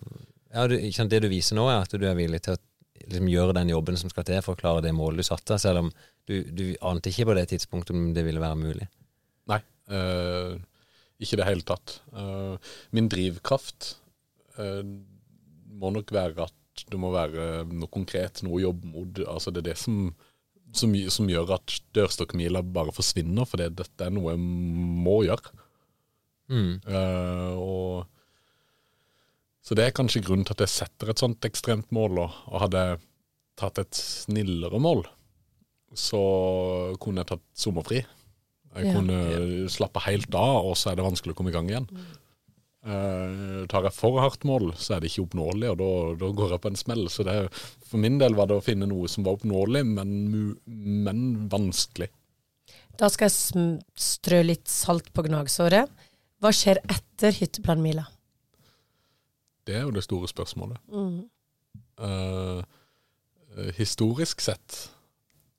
[0.54, 2.62] ja, du, ikke sant, det du viser nå, er at du er villig til å
[3.04, 5.86] liksom, gjøre den jobben som skal til for å klare det målet du satte, selv
[5.86, 5.92] om
[6.28, 8.88] du, du ante ikke på det tidspunktet om det ville være mulig.
[9.52, 9.60] Nei,
[9.96, 10.56] øh,
[11.20, 12.00] ikke i det hele tatt.
[12.14, 12.56] Uh,
[12.96, 13.96] min drivkraft
[14.62, 14.84] eh,
[15.78, 19.24] må nok være at det må være noe konkret, noe jobbmod.
[19.26, 20.12] Altså det er det som,
[20.76, 25.54] som, som gjør at dørstokkmila bare forsvinner, for dette er noe jeg må gjøre.
[26.52, 26.74] Mm.
[26.88, 28.06] Uh, og
[29.68, 32.22] så det er kanskje grunnen til at jeg setter et sånt ekstremt mål.
[32.24, 33.00] Og, og hadde jeg
[33.60, 35.02] tatt et snillere mål,
[35.98, 36.22] så
[37.04, 38.04] kunne jeg tatt sommerfri.
[38.78, 38.94] Jeg Ja.
[38.94, 41.88] kunne slappe helt av, og så er det vanskelig å komme i gang igjen.
[42.88, 45.90] Eh, tar jeg for hardt mål, så er det ikke oppnåelig, og da,
[46.22, 47.04] da går jeg på en smell.
[47.12, 47.36] Så det,
[47.84, 50.14] for min del var det å finne noe som var oppnåelig, men,
[50.66, 52.08] men vanskelig.
[52.98, 55.92] Da skal jeg strø litt salt på gnagsåret.
[56.42, 58.06] Hva skjer etter hytteplanmila?
[59.68, 60.80] Det er jo det store spørsmålet.
[60.88, 61.26] Mm.
[62.08, 62.62] Eh,
[63.76, 64.80] historisk sett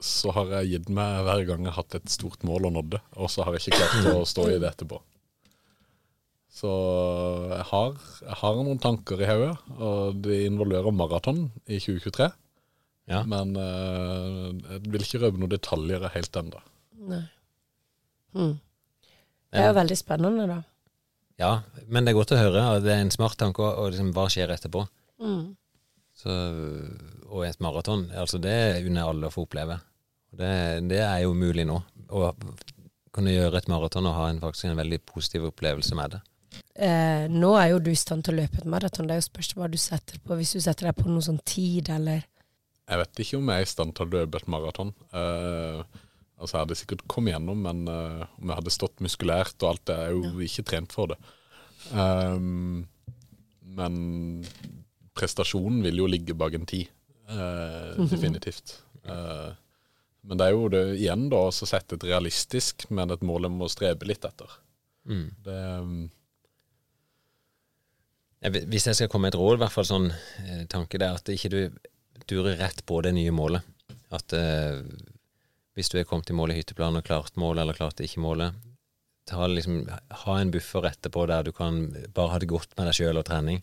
[0.01, 2.93] så har jeg gitt meg hver gang jeg har hatt et stort mål og nådd
[2.95, 5.01] det, og så har jeg ikke klart å stå i det etterpå.
[6.59, 6.71] Så
[7.53, 12.29] jeg har, jeg har noen tanker i hodet, og det involverer maraton i 2023.
[13.09, 13.23] Ja.
[13.29, 16.65] Men uh, jeg vil ikke røpe noen detaljer helt ennå.
[17.09, 17.23] Nei.
[18.37, 18.57] Hmm.
[19.49, 20.59] Det er jo veldig spennende, da.
[21.39, 21.53] Ja,
[21.87, 24.11] men det er godt å høre, og det er en smart tanke, og og liksom,
[24.17, 24.83] hva skjer etterpå?
[25.23, 25.45] Mm.
[26.19, 26.35] Så,
[27.31, 29.79] og et maraton, altså det unner alle å få oppleve.
[30.35, 30.51] Det,
[30.91, 31.79] det er jo mulig nå.
[32.11, 32.33] Å
[33.15, 36.21] kunne gjøre et maraton og ha en, faktisk en veldig positiv opplevelse med det.
[36.79, 39.09] Eh, nå er jo du i stand til å løpe et maraton.
[39.09, 40.37] Det er jo spørsmål hva du setter på.
[40.39, 42.23] Hvis du setter deg på noen sånn tid, eller
[42.89, 44.93] Jeg vet ikke om jeg er i stand til å løpe et maraton.
[45.13, 45.81] Eh,
[46.39, 49.85] altså jeg hadde sikkert kommet gjennom, men eh, om jeg hadde stått muskulært og alt,
[49.91, 51.19] det er jo ikke trent for det.
[51.93, 52.87] Um,
[53.79, 53.99] men
[55.19, 56.89] prestasjonen vil jo ligge bak en tid.
[57.29, 58.79] eh, definitivt.
[59.05, 59.51] Eh,
[60.29, 63.55] men det er jo det igjen da å sette et realistisk, men et mål jeg
[63.55, 64.49] må strebe litt etter.
[65.09, 65.27] Mm.
[65.45, 66.18] Det, um, Jeg vet-
[68.39, 71.19] Hvis jeg skal komme med et råd, i hvert fall sånn eh, tanke, det er
[71.19, 71.61] at ikke du
[72.31, 73.65] durer rett på det nye målet.
[74.15, 74.79] At eh,
[75.75, 78.55] hvis du er kommet i mål i hytteplanen og klart målet, eller klart ikke målet,
[79.29, 79.83] ta liksom,
[80.25, 83.27] ha en buffer etterpå der du kan bare ha det godt med deg sjøl og
[83.29, 83.61] trening.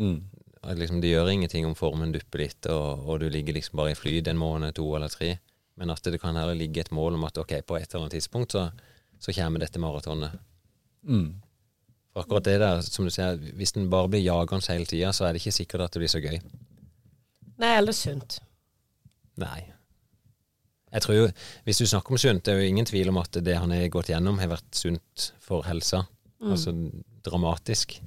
[0.00, 0.18] mm,
[0.64, 3.94] At liksom, det gjør ingenting om formen dupper litt, og, og du ligger liksom bare
[3.94, 5.36] i flyt en måned, to eller tre.
[5.80, 8.16] Men at det kan heller ligge et mål om at ok, på et eller annet
[8.18, 8.66] tidspunkt så,
[9.20, 10.40] så kommer dette maratonet.
[11.04, 11.30] mm.
[12.20, 15.34] Akkurat det der, som du sier, hvis den bare blir jagende hele tida, så er
[15.34, 16.38] det ikke sikkert at det blir så gøy.
[17.60, 18.38] Nei, eller sunt.
[19.40, 19.60] Nei.
[20.90, 21.26] Jeg tror jo,
[21.64, 23.88] Hvis du snakker om sunt, det er jo ingen tvil om at det han har
[23.92, 26.04] gått gjennom, har vært sunt for helsa.
[26.40, 26.72] Altså
[27.24, 27.98] dramatisk.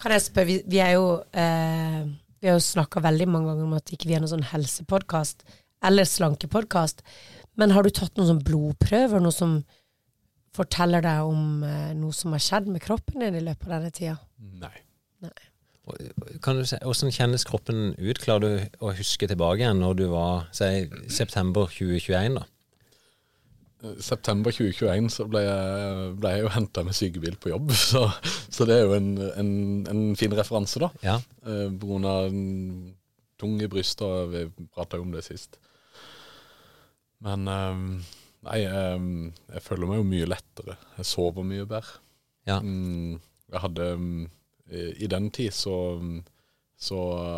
[0.00, 2.02] Kan jeg spørre, vi, vi er jo eh,
[2.40, 5.42] Vi har jo snakka veldig mange ganger om at ikke vi er noen sånn helsepodkast
[5.86, 7.02] eller slankepodkast.
[7.56, 9.58] Men har du tatt noen sånn blodprøver, noe som
[10.56, 13.94] forteller deg om eh, noe som har skjedd med kroppen din i løpet av denne
[13.94, 14.16] tida?
[14.62, 14.74] Nei.
[15.24, 15.36] Nei.
[16.42, 18.18] Kan du se, Hvordan kjennes kroppen ut?
[18.18, 22.40] Klarer du å huske tilbake igjen når du var si, september 2021?
[22.40, 22.46] da?
[24.02, 28.06] september 2021 så ble jeg, ble jeg jo henta med sykebil på jobb, så,
[28.50, 29.50] så det er jo en, en,
[29.92, 30.90] en fin referanse, da.
[31.04, 31.18] Ja.
[31.46, 32.94] Eh, en
[33.36, 35.60] tung i brystet, og vi prata jo om det sist.
[37.24, 37.84] Men eh,
[38.46, 39.10] nei, eh,
[39.56, 40.78] jeg føler meg jo mye lettere.
[41.00, 42.00] Jeg sover mye bedre.
[42.48, 42.60] ja.
[42.62, 44.22] Mm, jeg hadde mm,
[44.74, 45.76] i, i den tid så,
[46.74, 46.96] så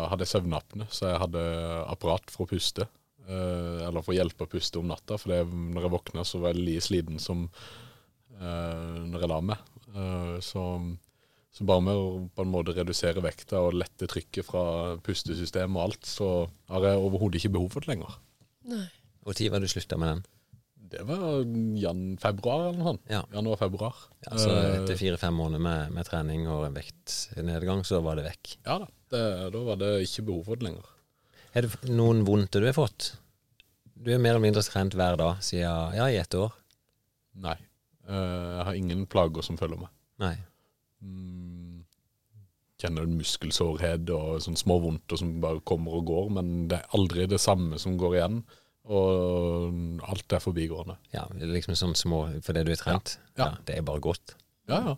[0.09, 1.43] hadde jeg søvnapne, så jeg hadde
[1.85, 2.87] apparat for å puste.
[3.29, 6.41] Eh, eller for å hjelpe å puste om natta, for det, når jeg våkna, så
[6.41, 7.45] var jeg like sliten som
[8.39, 9.69] eh, når jeg la meg.
[9.93, 10.63] Eh, så,
[11.53, 14.63] så bare med å på en måte redusere vekta og lette trykket fra
[15.05, 16.31] pustesystemet og alt, så
[16.73, 18.17] har jeg overhodet ikke behov for det lenger.
[19.37, 20.21] Tid var du slutta med den?
[20.89, 21.43] Det var
[21.79, 23.03] jan-februar eller noe sånt.
[23.11, 23.21] Ja.
[23.33, 23.95] Januar-februar.
[24.25, 28.25] Ja, så Eh, etter fire-fem måneder med, med trening og en vektnedgang, så var det
[28.29, 28.55] vekk.
[28.65, 28.89] Ja da.
[29.09, 29.23] Det,
[29.53, 30.89] da var det ikke behov for det lenger.
[31.57, 33.11] Er det noen vondter du har fått?
[33.99, 36.53] Du er mer eller mindre trent hver dag siden ja, i ett år.
[37.41, 37.57] Nei.
[38.09, 38.15] Eh,
[38.57, 39.91] jeg har ingen plager som følger meg.
[40.21, 40.35] Nei.
[41.01, 41.83] Mm,
[42.79, 46.97] kjenner en muskelsårhet og sånne små vondter som bare kommer og går, men det er
[46.97, 48.41] aldri det samme som går igjen.
[48.89, 50.95] Og alt er forbigående.
[51.13, 53.19] Ja, liksom sånn små fordi du er trent.
[53.37, 53.51] Ja.
[53.67, 54.33] det er bare godt.
[54.69, 54.95] Ja, ja.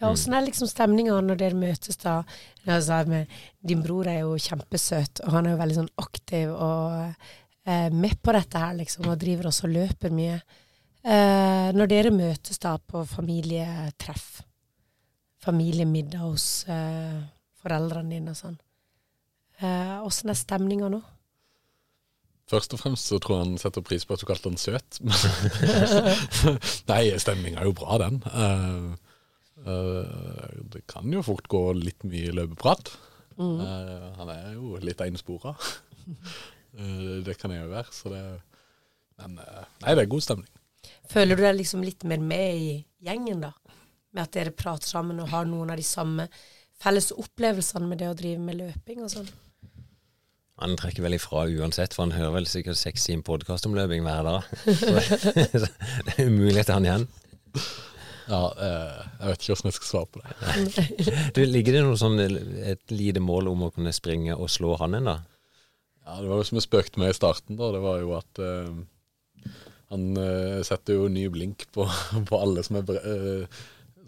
[0.00, 2.22] Ja, Åssen er liksom stemninga når dere møtes da?
[2.64, 3.28] Altså, med,
[3.60, 6.94] din bror er jo kjempesøt, og han er jo veldig sånn aktiv og
[7.68, 10.38] eh, med på dette her, liksom, og driver også og løper mye.
[11.04, 14.40] Eh, når dere møtes da på familietreff,
[15.44, 17.20] familiemiddag hos eh,
[17.60, 18.58] foreldrene dine og sånn,
[19.60, 21.02] åssen er stemninga nå?
[22.50, 24.98] Først og fremst så tror jeg han setter pris på at du kalte han søt.
[26.90, 28.18] Nei, stemninga er jo bra, den.
[28.26, 28.90] Uh,
[29.68, 32.90] uh, det kan jo fort gå litt mye løpeprat.
[33.40, 35.54] Eh, han er jo litt enspora.
[35.54, 38.22] uh, det kan jeg jo være, så det
[39.20, 40.50] Men nei, det er god stemning.
[41.10, 42.70] Føler du deg liksom litt mer med i
[43.04, 43.52] gjengen, da?
[44.16, 46.26] Med at dere prater sammen og har noen av de samme
[46.80, 49.28] felles opplevelsene med det å drive med løping og sånn?
[50.60, 54.04] Han trekker vel ifra uansett, for han hører vel sikkert seks timer podkast om løping
[54.04, 54.50] hver dag.
[55.62, 55.66] Så
[56.06, 57.06] det er umulig til han igjen.
[58.30, 61.24] Ja, eh, jeg vet ikke hvordan jeg skal svare på det.
[61.34, 64.94] Du, ligger det noe sånn et lite mål om å kunne springe og slå han
[65.00, 65.16] en, da?
[66.04, 67.72] Ja, Det var jo som jeg spøkte med i starten, da.
[67.74, 69.50] Det var jo at uh,
[69.90, 71.86] han uh, setter jo ny blink på,
[72.30, 73.60] på alle som, er, eh,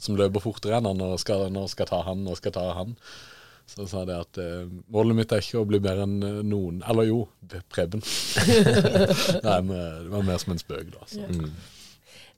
[0.03, 2.97] som løper fortere enn han og skal, nå skal ta han og skal ta han.
[3.70, 6.83] Så sa det at eh, målet mitt er ikke å bli bedre enn eh, noen
[6.88, 7.20] Eller jo,
[7.72, 8.03] Preben.
[9.46, 11.07] Nei, men det var mer som en spøk, da.
[11.09, 11.25] Så.
[11.29, 11.46] Mm.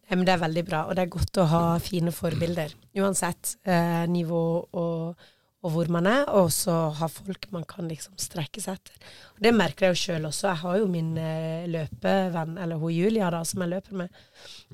[0.05, 2.75] Nei, men det er veldig bra, og det er godt å ha fine forbilder.
[3.01, 4.43] Uansett eh, nivå
[4.77, 5.25] og,
[5.65, 9.15] og hvor man er, og så ha folk man kan liksom strekke seg etter.
[9.33, 10.51] Og Det merker jeg jo sjøl også.
[10.51, 14.23] Jeg har jo min eh, løpevenn, eller hun Julia, da, som jeg løper med.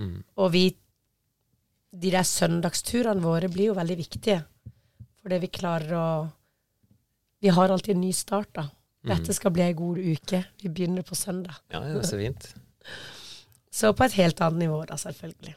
[0.03, 0.17] Mm.
[0.43, 0.65] Og vi
[1.91, 4.43] De der søndagsturene våre blir jo veldig viktige.
[5.23, 6.11] Fordi vi klarer å
[7.41, 8.67] Vi har alltid en ny start, da.
[9.09, 10.43] Dette skal bli ei god uke.
[10.61, 11.57] Vi begynner på søndag.
[11.73, 12.51] Ja, ja, så fint.
[13.73, 15.55] Så på et helt annet nivå, da, selvfølgelig.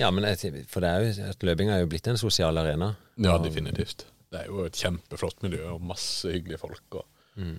[0.00, 2.94] Ja, men jeg, for det er jo, at løping er jo blitt en sosial arena.
[3.20, 4.06] Ja, definitivt.
[4.32, 6.84] Det er jo et kjempeflott miljø og masse hyggelige folk.
[7.02, 7.54] Og, Mm.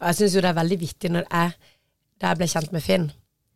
[0.00, 1.52] Jeg syns jo det er veldig viktig når jeg
[2.20, 3.04] Da jeg ble kjent med Finn,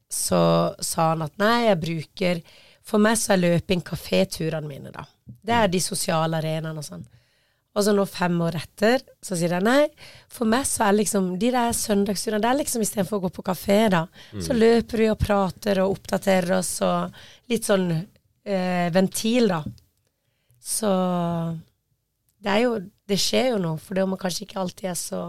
[0.09, 0.39] så
[0.81, 2.41] sa han at nei, jeg bruker
[2.87, 5.03] For meg så er løping kaféturene mine, da.
[5.27, 7.03] Det er de sosiale arenaene og sånn.
[7.79, 9.85] Og så nå fem år etter, så sier jeg nei,
[10.35, 13.45] for meg så er liksom de der søndagsturene Det er liksom istedenfor å gå på
[13.47, 14.01] kafé, da,
[14.43, 17.15] så løper vi og prater og oppdaterer oss og
[17.53, 19.61] litt sånn eh, ventil, da.
[20.59, 20.91] Så
[22.43, 22.75] det er jo
[23.09, 25.23] Det skjer jo noe, for det om man kanskje ikke alltid er så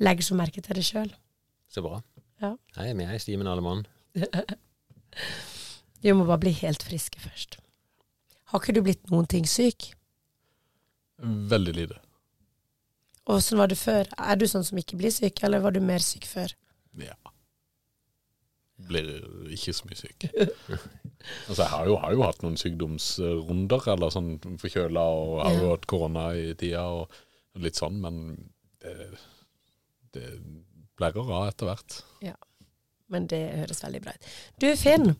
[0.00, 1.10] legger så merke til det sjøl.
[1.68, 1.98] Så bra.
[2.40, 2.54] Ja.
[2.78, 3.82] Nei, vi er i stimen alle mann.
[6.00, 7.58] Vi må bare bli helt friske først.
[8.52, 9.90] Har ikke du blitt noen ting syk?
[11.22, 12.00] Veldig lite.
[13.26, 14.06] Åssen var det før?
[14.18, 16.52] Er du sånn som ikke blir syk, eller var du mer syk før?
[17.00, 17.16] Ja.
[18.86, 19.08] Blir
[19.56, 20.28] ikke så mye syk.
[21.48, 25.72] altså, jeg har jo, har jo hatt noen sykdomsrunder, eller sånn forkjøla, og har jo
[25.72, 28.20] hatt korona i tida, og litt sånn, men
[28.84, 28.94] det,
[30.14, 30.28] det
[30.96, 31.98] blærer av etter hvert.
[33.12, 34.30] Men det høres veldig bra ut.
[34.62, 35.12] Du Finn,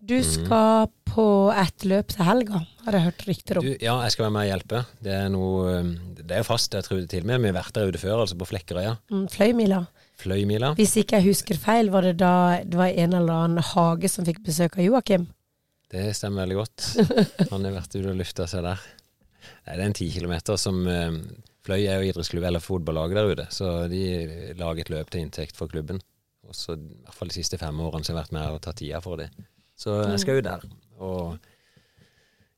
[0.00, 3.66] du skal på et løp til helga, har jeg hørt rykter om.
[3.66, 4.82] Du, ja, jeg skal være med og hjelpe.
[5.04, 7.42] Det er noe um, Det er fast, jeg tror til og med.
[7.42, 8.94] Vi har vært der ute før, altså på Flekkerøya.
[9.12, 9.82] Mm, Fløymila.
[10.20, 10.72] Fløymila.
[10.78, 12.32] Hvis ikke jeg husker feil, var det da
[12.64, 15.28] det var en eller annen hage som fikk besøk av Joakim?
[15.90, 16.88] Det stemmer veldig godt.
[17.52, 18.82] Han har vært ute og lufta seg der.
[19.66, 21.22] Nei, det er en ti kilometer som um,
[21.66, 24.04] Fløy er jo idrettsklubb eller fotballaget der ute, så de
[24.56, 26.00] lager et løp til inntekt for klubben.
[26.48, 28.62] Og så i hvert fall de siste fem årene så har jeg vært med og
[28.64, 29.28] tatt tida for det.
[29.80, 30.64] Så jeg skal ut der.
[31.00, 31.38] Og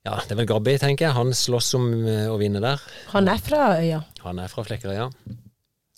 [0.03, 1.15] ja, det er vel Gabby, tenker jeg.
[1.15, 2.83] Han slåss om uh, å vinne der.
[3.13, 4.01] Han er fra øya.
[4.25, 5.07] Han er fra Flekkerøya.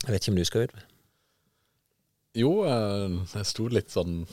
[0.05, 0.83] Jeg vet ikke om du skal ut.
[2.35, 4.25] Jo, eh, jeg sto litt sånn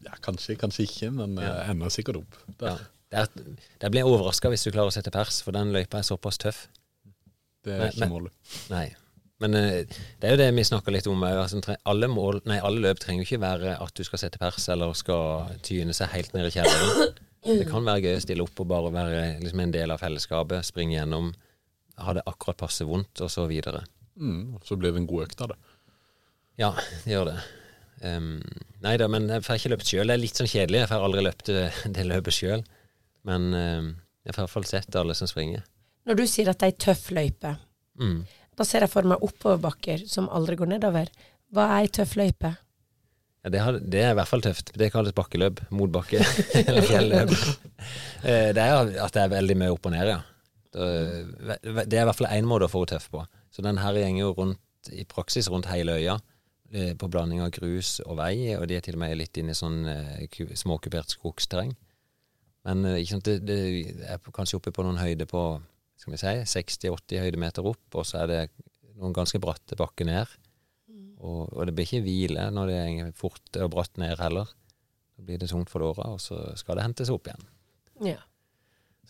[0.00, 2.38] Ja, kanskje, kanskje ikke, men jeg ender sikkert opp.
[2.56, 2.78] Ja.
[3.12, 3.28] Der.
[3.36, 6.06] Det blir jeg blir overraska hvis du klarer å sette pers, for den løypa er
[6.08, 6.62] såpass tøff.
[7.60, 8.32] Det er Men- ikke målet.
[8.72, 8.86] Nei.
[9.40, 9.84] Men eh,
[10.20, 11.22] det er jo det vi snakker litt om.
[11.24, 14.38] eh, Altså, alle, mål, nei, alle løp trenger jo ikke være at du skal sette
[14.42, 17.14] pers eller skal tyne seg helt ned i kjelleren.
[17.40, 20.66] Det kan være gøy å stille opp og bare være liksom, en del av fellesskapet.
[20.68, 21.30] Springe gjennom,
[22.04, 23.80] ha det akkurat passe vondt, og så videre.
[24.20, 25.56] Mm, så blir det en god økt av det.
[26.60, 26.74] Ja,
[27.06, 27.38] det gjør det.
[28.04, 28.42] Um,
[28.84, 30.08] nei da, men jeg får ikke løpt sjøl.
[30.08, 30.82] Det er litt sånn kjedelig.
[30.82, 31.64] Jeg får aldri løpt det,
[31.96, 32.62] det løpet sjøl.
[33.28, 33.88] Men um,
[34.28, 35.64] jeg får i hvert fall sett alle som springer.
[36.08, 37.56] Når du sier at det er ei tøff løype,
[38.00, 38.20] Mm.
[38.60, 41.08] Da ser jeg for meg oppoverbakker som aldri går nedover.
[41.50, 42.52] Hva er ei tøff løype?
[43.40, 44.74] Ja, det, har, det er i hvert fall tøft.
[44.76, 45.62] Det kalles bakkeløp.
[45.72, 46.20] Motbakke.
[46.60, 47.32] eller fjelløp.
[48.20, 50.18] Eh, Det er at det er veldig mye opp og ned, ja.
[50.70, 51.56] Det
[51.90, 53.24] det er i hvert fall én måte å få henne tøff på.
[53.50, 54.60] Så den her gjenger jo rundt,
[54.92, 56.18] i praksis rundt hele øya,
[56.72, 59.56] eh, på blanding av grus og vei, og de er til og med litt inne
[59.56, 61.72] i sånn eh, småkupert skogsterreng.
[62.68, 63.58] Men eh, det, det
[64.04, 65.42] er kanskje oppe på noen høyde på
[66.00, 68.40] skal vi si, 60-80 høydemeter opp, og så er det
[69.00, 70.38] noen ganske bratte bakker ned.
[71.20, 74.48] Og, og det blir ikke hvile når det er fort og bratt ned heller.
[75.16, 77.44] Da blir det tungt for låra, og så skal det hentes opp igjen.
[78.14, 78.16] Ja.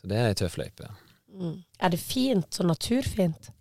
[0.00, 0.90] Så det er ei tøff løype.
[1.30, 1.60] Mm.
[1.78, 2.48] Er det fint?
[2.50, 3.52] Så naturfint?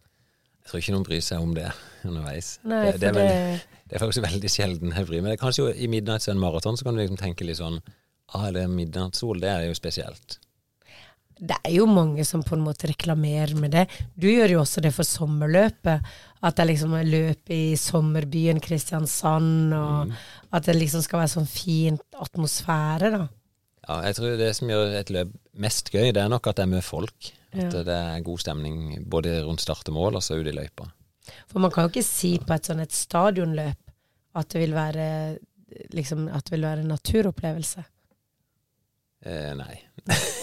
[0.60, 1.70] Jeg tror ikke noen bryr seg om det
[2.10, 2.56] underveis.
[2.66, 5.38] Nei, det, det, er for det, er faktisk veldig sjelden jeg bryr meg.
[5.42, 7.82] Kanskje jo I Midnight maraton så kan du liksom tenke litt sånn
[8.30, 10.36] Ah, det er midnattssol, det er jo spesielt.
[11.40, 13.86] Det er jo mange som på en måte reklamerer med det.
[14.20, 16.04] Du gjør jo også det for sommerløpet.
[16.44, 20.12] At det liksom er løp i sommerbyen Kristiansand, og
[20.56, 23.26] at det liksom skal være sånn fint atmosfære, da.
[23.90, 26.64] Ja, jeg tror det som gjør et løp mest gøy, det er nok at det
[26.68, 27.32] er mye folk.
[27.52, 27.84] At Ja.
[27.84, 30.92] det er god stemning både rundt start og mål, og så ute i løypa.
[31.48, 33.78] For man kan jo ikke si på et sånn et stadionløp
[34.36, 35.38] at det vil være
[35.94, 37.84] liksom at det vil være en naturopplevelse.
[39.26, 39.76] Eh, nei.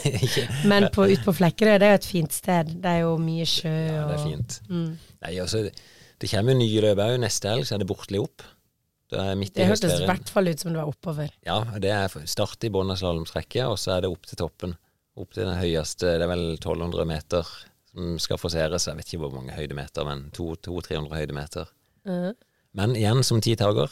[0.71, 2.75] Men på, ut på Flekkerøy, det er jo et fint sted.
[2.83, 4.59] Det er jo mye sjø Ja, det er og fint.
[4.69, 4.91] Mm.
[5.25, 5.63] Nei, altså,
[6.21, 7.17] det kommer jo nye løp òg.
[7.23, 8.45] Neste helg så er det Bortli opp.
[9.07, 11.31] Det er midt i Det hørtes i hvert fall ut som det var oppover.
[11.47, 14.75] Ja, det er start i bunnen av slalåmstrekket, og så er det opp til toppen.
[15.17, 17.47] Opp til den høyeste, det er vel 1200 meter
[17.93, 18.89] som skal forseres.
[18.91, 21.73] Jeg vet ikke hvor mange høydemeter, men 200-300 høydemeter.
[22.09, 22.37] Mhm.
[22.77, 23.89] Men igjen, som tidtaker,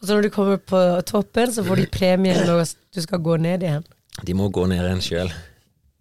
[0.00, 3.36] Og så når du kommer på toppen, så får de premie når du skal gå
[3.40, 3.86] ned igjen.
[4.26, 5.30] de må gå ned igjen sjøl.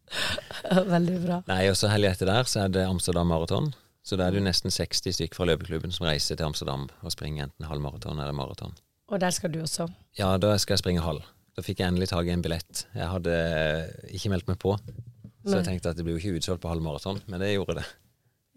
[0.95, 1.37] Veldig bra.
[1.49, 3.71] Nei, og så helga etter der så er det Amsterdam Maraton.
[4.05, 7.13] Så da er det jo nesten 60 stykker fra løpeklubben som reiser til Amsterdam og
[7.13, 8.73] springer enten halvmaraton eller maraton.
[9.09, 9.85] Og der skal du også.
[10.17, 11.21] Ja, da skal jeg springe halv.
[11.57, 12.85] Da fikk jeg endelig tak i en billett.
[12.95, 13.35] Jeg hadde
[14.15, 15.59] ikke meldt meg på, så Nei.
[15.59, 17.85] jeg tenkte at det blir jo ikke utsolgt på halv maraton, men det gjorde det.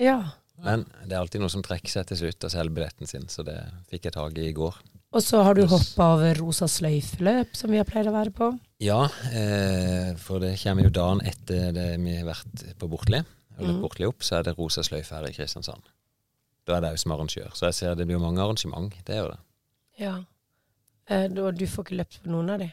[0.01, 0.19] Ja.
[0.63, 3.45] Men det er alltid noe som trekker seg til slutt og selger billetten sin, så
[3.47, 3.59] det
[3.91, 4.79] fikk jeg tak i i går.
[5.13, 8.49] Og så har du hoppa over Rosa sløyfeløp, som vi har pleid å være på.
[8.81, 13.21] Ja, eh, for det kommer jo dagen etter det vi har vært på Bortli.
[13.59, 13.83] Eller mm.
[13.85, 15.83] Bortli opp, så er det Rosa sløyfe her i Kristiansand.
[16.67, 17.51] Da er det òg som arrangør.
[17.59, 18.95] Så jeg ser det blir mange arrangement.
[19.05, 19.41] Det er jo det.
[20.01, 20.15] Ja.
[21.11, 22.71] Eh, da- du får ikke løpt på noen av de.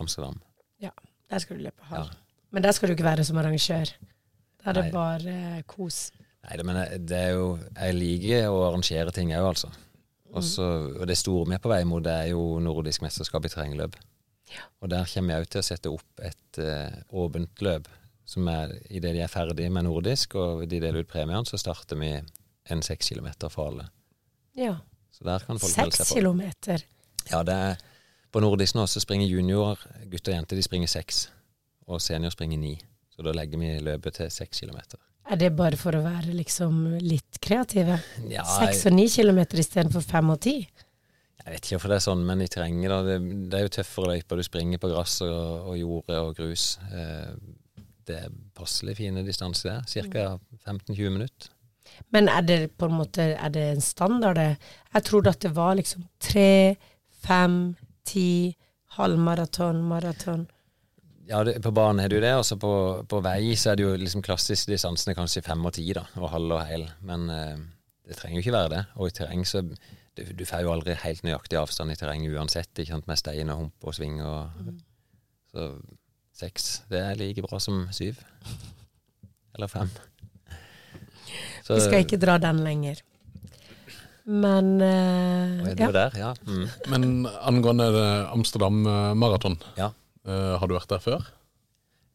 [0.00, 0.40] Amsterdam.
[0.82, 0.90] Ja.
[1.30, 2.10] Der skal du løpe halv.
[2.10, 2.18] Ja.
[2.50, 3.92] Men der skal du ikke være som arrangør.
[4.64, 6.10] Da er det bare eh, kos.
[6.42, 9.70] Nei, men jeg- det er jo Jeg liker å arrangere ting òg, altså.
[10.32, 11.00] Mm.
[11.00, 13.98] Og det store vi er på vei mot, det er jo nordisk mesterskap i terrengløp.
[14.80, 17.88] Og der kommer jeg òg til å sette opp et uh, åpent løp.
[18.28, 21.98] Som er idet de er ferdig med nordisk, og de deler ut premien, så starter
[22.00, 22.12] vi
[22.70, 23.88] en seks kilometer for alle.
[24.56, 24.76] Ja.
[25.12, 26.14] Så der kan folk Seks på.
[26.14, 26.84] kilometer.
[27.30, 27.88] Ja, det er
[28.32, 29.76] På nordisk nå så springer junior,
[30.08, 31.26] gutter og jenter, de springer seks.
[31.84, 32.78] Og senior springer ni.
[33.12, 34.96] Så da legger vi løpet til seks kilometer.
[35.32, 37.96] Er det bare for å være liksom litt kreative?
[38.28, 40.58] Ja, Seks og ni kilometer istedenfor fem og ti?
[41.42, 42.98] jeg vet ikke hvorfor det er sånn, men i terrenget, da.
[43.02, 43.16] Det,
[43.50, 44.38] det er jo tøffere løyper.
[44.38, 46.66] Du springer på gress og, og jorde og grus.
[46.94, 47.32] Eh,
[48.06, 50.06] det er passelig fine distanser, der.
[50.12, 50.26] Ca.
[50.70, 51.50] 15-20 minutter.
[52.14, 54.38] Men er det på en måte er det en standard?
[54.38, 56.76] Jeg trodde at det var liksom tre,
[57.26, 57.58] fem,
[58.06, 58.54] ti,
[58.94, 60.46] halvmaraton, maraton.
[61.28, 62.34] Ja, det, på banen er det jo det.
[62.40, 62.72] Og så på,
[63.08, 66.04] på vei så er det jo liksom klassiske distansene kanskje fem og ti, da.
[66.18, 66.88] Og halv og hel.
[67.06, 67.58] Men eh,
[68.08, 68.84] det trenger jo ikke være det.
[68.98, 69.64] Og i terreng så
[70.12, 73.48] Du, du får jo aldri helt nøyaktig avstand i terreng uansett, ikke sant, med stein
[73.48, 74.50] og hump og sving og
[75.48, 75.68] Så
[76.36, 78.20] seks, det er like bra som syv.
[79.54, 79.88] Eller fem.
[81.64, 83.00] Så, Vi skal ikke dra den lenger.
[84.24, 85.90] Men uh, ja.
[85.96, 86.34] der, ja.
[86.46, 86.68] Mm.
[86.92, 87.88] Men angående
[88.30, 89.90] Amsterdam eh, Maraton, ja.
[90.26, 91.24] Eh, har du vært der før?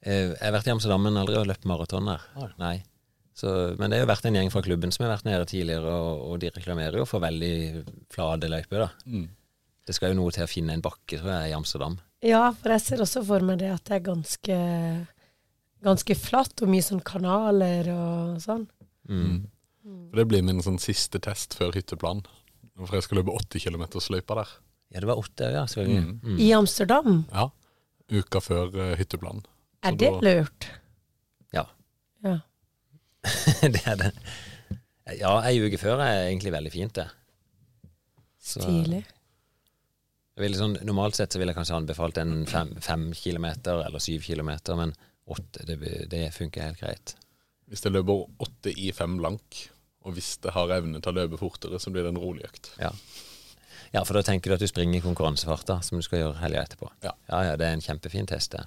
[0.05, 2.23] Uh, Jeg har vært i Amsterdam, men aldri løpt maraton der.
[2.37, 2.51] Nei.
[2.61, 2.75] Nei.
[3.37, 5.91] Så, men det har jo vært en gjeng fra klubben som har vært nede tidligere,
[5.93, 7.83] og, og de reklamerer jo for veldig
[8.13, 8.87] flate løyper.
[9.05, 9.27] Mm.
[9.85, 11.99] Det skal jo noe til å finne en bakke, tror jeg, i Amsterdam.
[12.25, 14.57] Ja, for jeg ser også for meg det at det er ganske,
[15.85, 18.65] ganske flatt, og mye sånn kanaler og sånn.
[19.07, 19.45] Mm.
[20.09, 22.25] For Det blir min sånn siste test før hytteplan.
[22.77, 23.85] For jeg skal løpe 80 km
[24.17, 24.57] løypa der.
[24.95, 25.63] Ja, det var åtte, ja.
[25.77, 26.17] Mm.
[26.23, 26.37] Mm.
[26.41, 27.49] I Amsterdam, Ja,
[28.11, 29.43] Uka før hytteplanen.
[29.83, 30.67] er det da- lurt?
[31.53, 31.65] Ja.
[32.23, 32.37] Ja.
[33.73, 34.11] det er det.
[35.19, 37.07] Ja, ei uke før er egentlig veldig fint, det.
[38.39, 39.03] Så- Stilig.
[40.37, 44.75] Sånn, normalt sett så ville jeg kanskje anbefalt en fem, fem kilometer eller syv kilometer,
[44.77, 44.91] men
[45.33, 45.79] åtte, det,
[46.11, 47.15] det funker helt greit.
[47.67, 49.63] Hvis jeg løper åtte i fem blank,
[50.05, 52.69] og hvis jeg har evne til å løpe fortere, så blir det en rolig økt.
[52.79, 52.91] Ja.
[53.93, 56.41] Ja, for da tenker du at du springer i konkurransefart, da, som du skal gjøre
[56.41, 56.89] helga etterpå.
[57.05, 57.13] Ja.
[57.29, 58.65] ja, ja, det er en kjempefin test, det.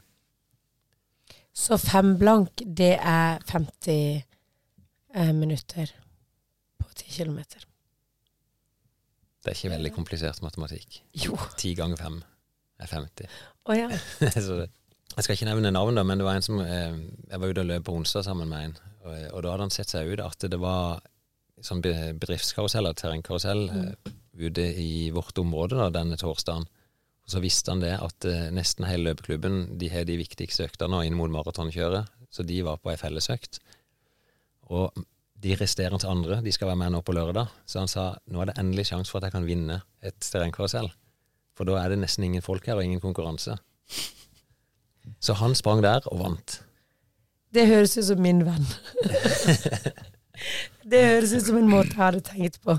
[1.52, 4.22] Så fem blank, det er 50
[5.14, 5.92] eh, minutter
[6.78, 7.66] på 10 kilometer.
[9.40, 11.00] Det er ikke veldig komplisert matematikk.
[11.16, 11.38] Jo.
[11.56, 12.20] 10 ganger 5
[12.80, 13.40] er 50.
[13.66, 13.88] Å ja.
[14.46, 14.68] så det,
[15.16, 16.94] jeg skal ikke nevne navn, da, men det var en som eh,
[17.30, 19.74] Jeg var ute og løp på onsdag sammen med en, og, og da hadde han
[19.74, 21.00] sett seg ut at det var
[21.64, 24.14] sånn bedriftskarusell terrengkarusell mm.
[24.40, 26.66] ute i vårt område da, denne torsdagen.
[27.26, 31.04] Og så visste han det at eh, nesten hele løpeklubben de har de viktigste øktene
[31.06, 33.60] inn mot maratonkjøret, så de var på ei fellesøkt.
[34.70, 34.94] Og
[35.40, 38.50] de resterende andre de skal være med nå på lørdag, så han sa nå er
[38.50, 40.90] det endelig sjanse for at jeg kan vinne et terrengkarusell.
[41.56, 43.56] For da er det nesten ingen folk her og ingen konkurranse.
[45.20, 46.60] Så han sprang der og vant.
[47.54, 48.66] Det høres ut som min venn.
[50.90, 52.76] det høres ut som en måte jeg hadde tenkt på.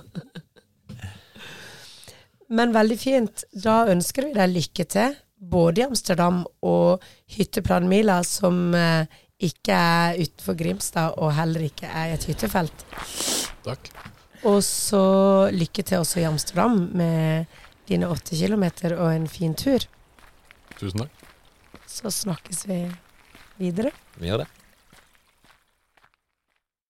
[2.52, 3.44] Men veldig fint.
[3.56, 9.08] Da ønsker vi deg lykke til, både i Amsterdam og hytteplanmila, som eh,
[9.42, 12.86] ikke er utenfor Grimstad, og heller ikke er i et hyttefelt.
[13.66, 13.92] Takk.
[14.50, 15.04] Og så
[15.54, 17.60] lykke til også i Amsterdam med
[17.90, 19.86] dine åtte kilometer og en fin tur.
[20.78, 21.28] Tusen takk.
[21.92, 22.84] Så snakkes vi
[23.60, 23.92] videre.
[24.18, 24.61] Vi gjør det.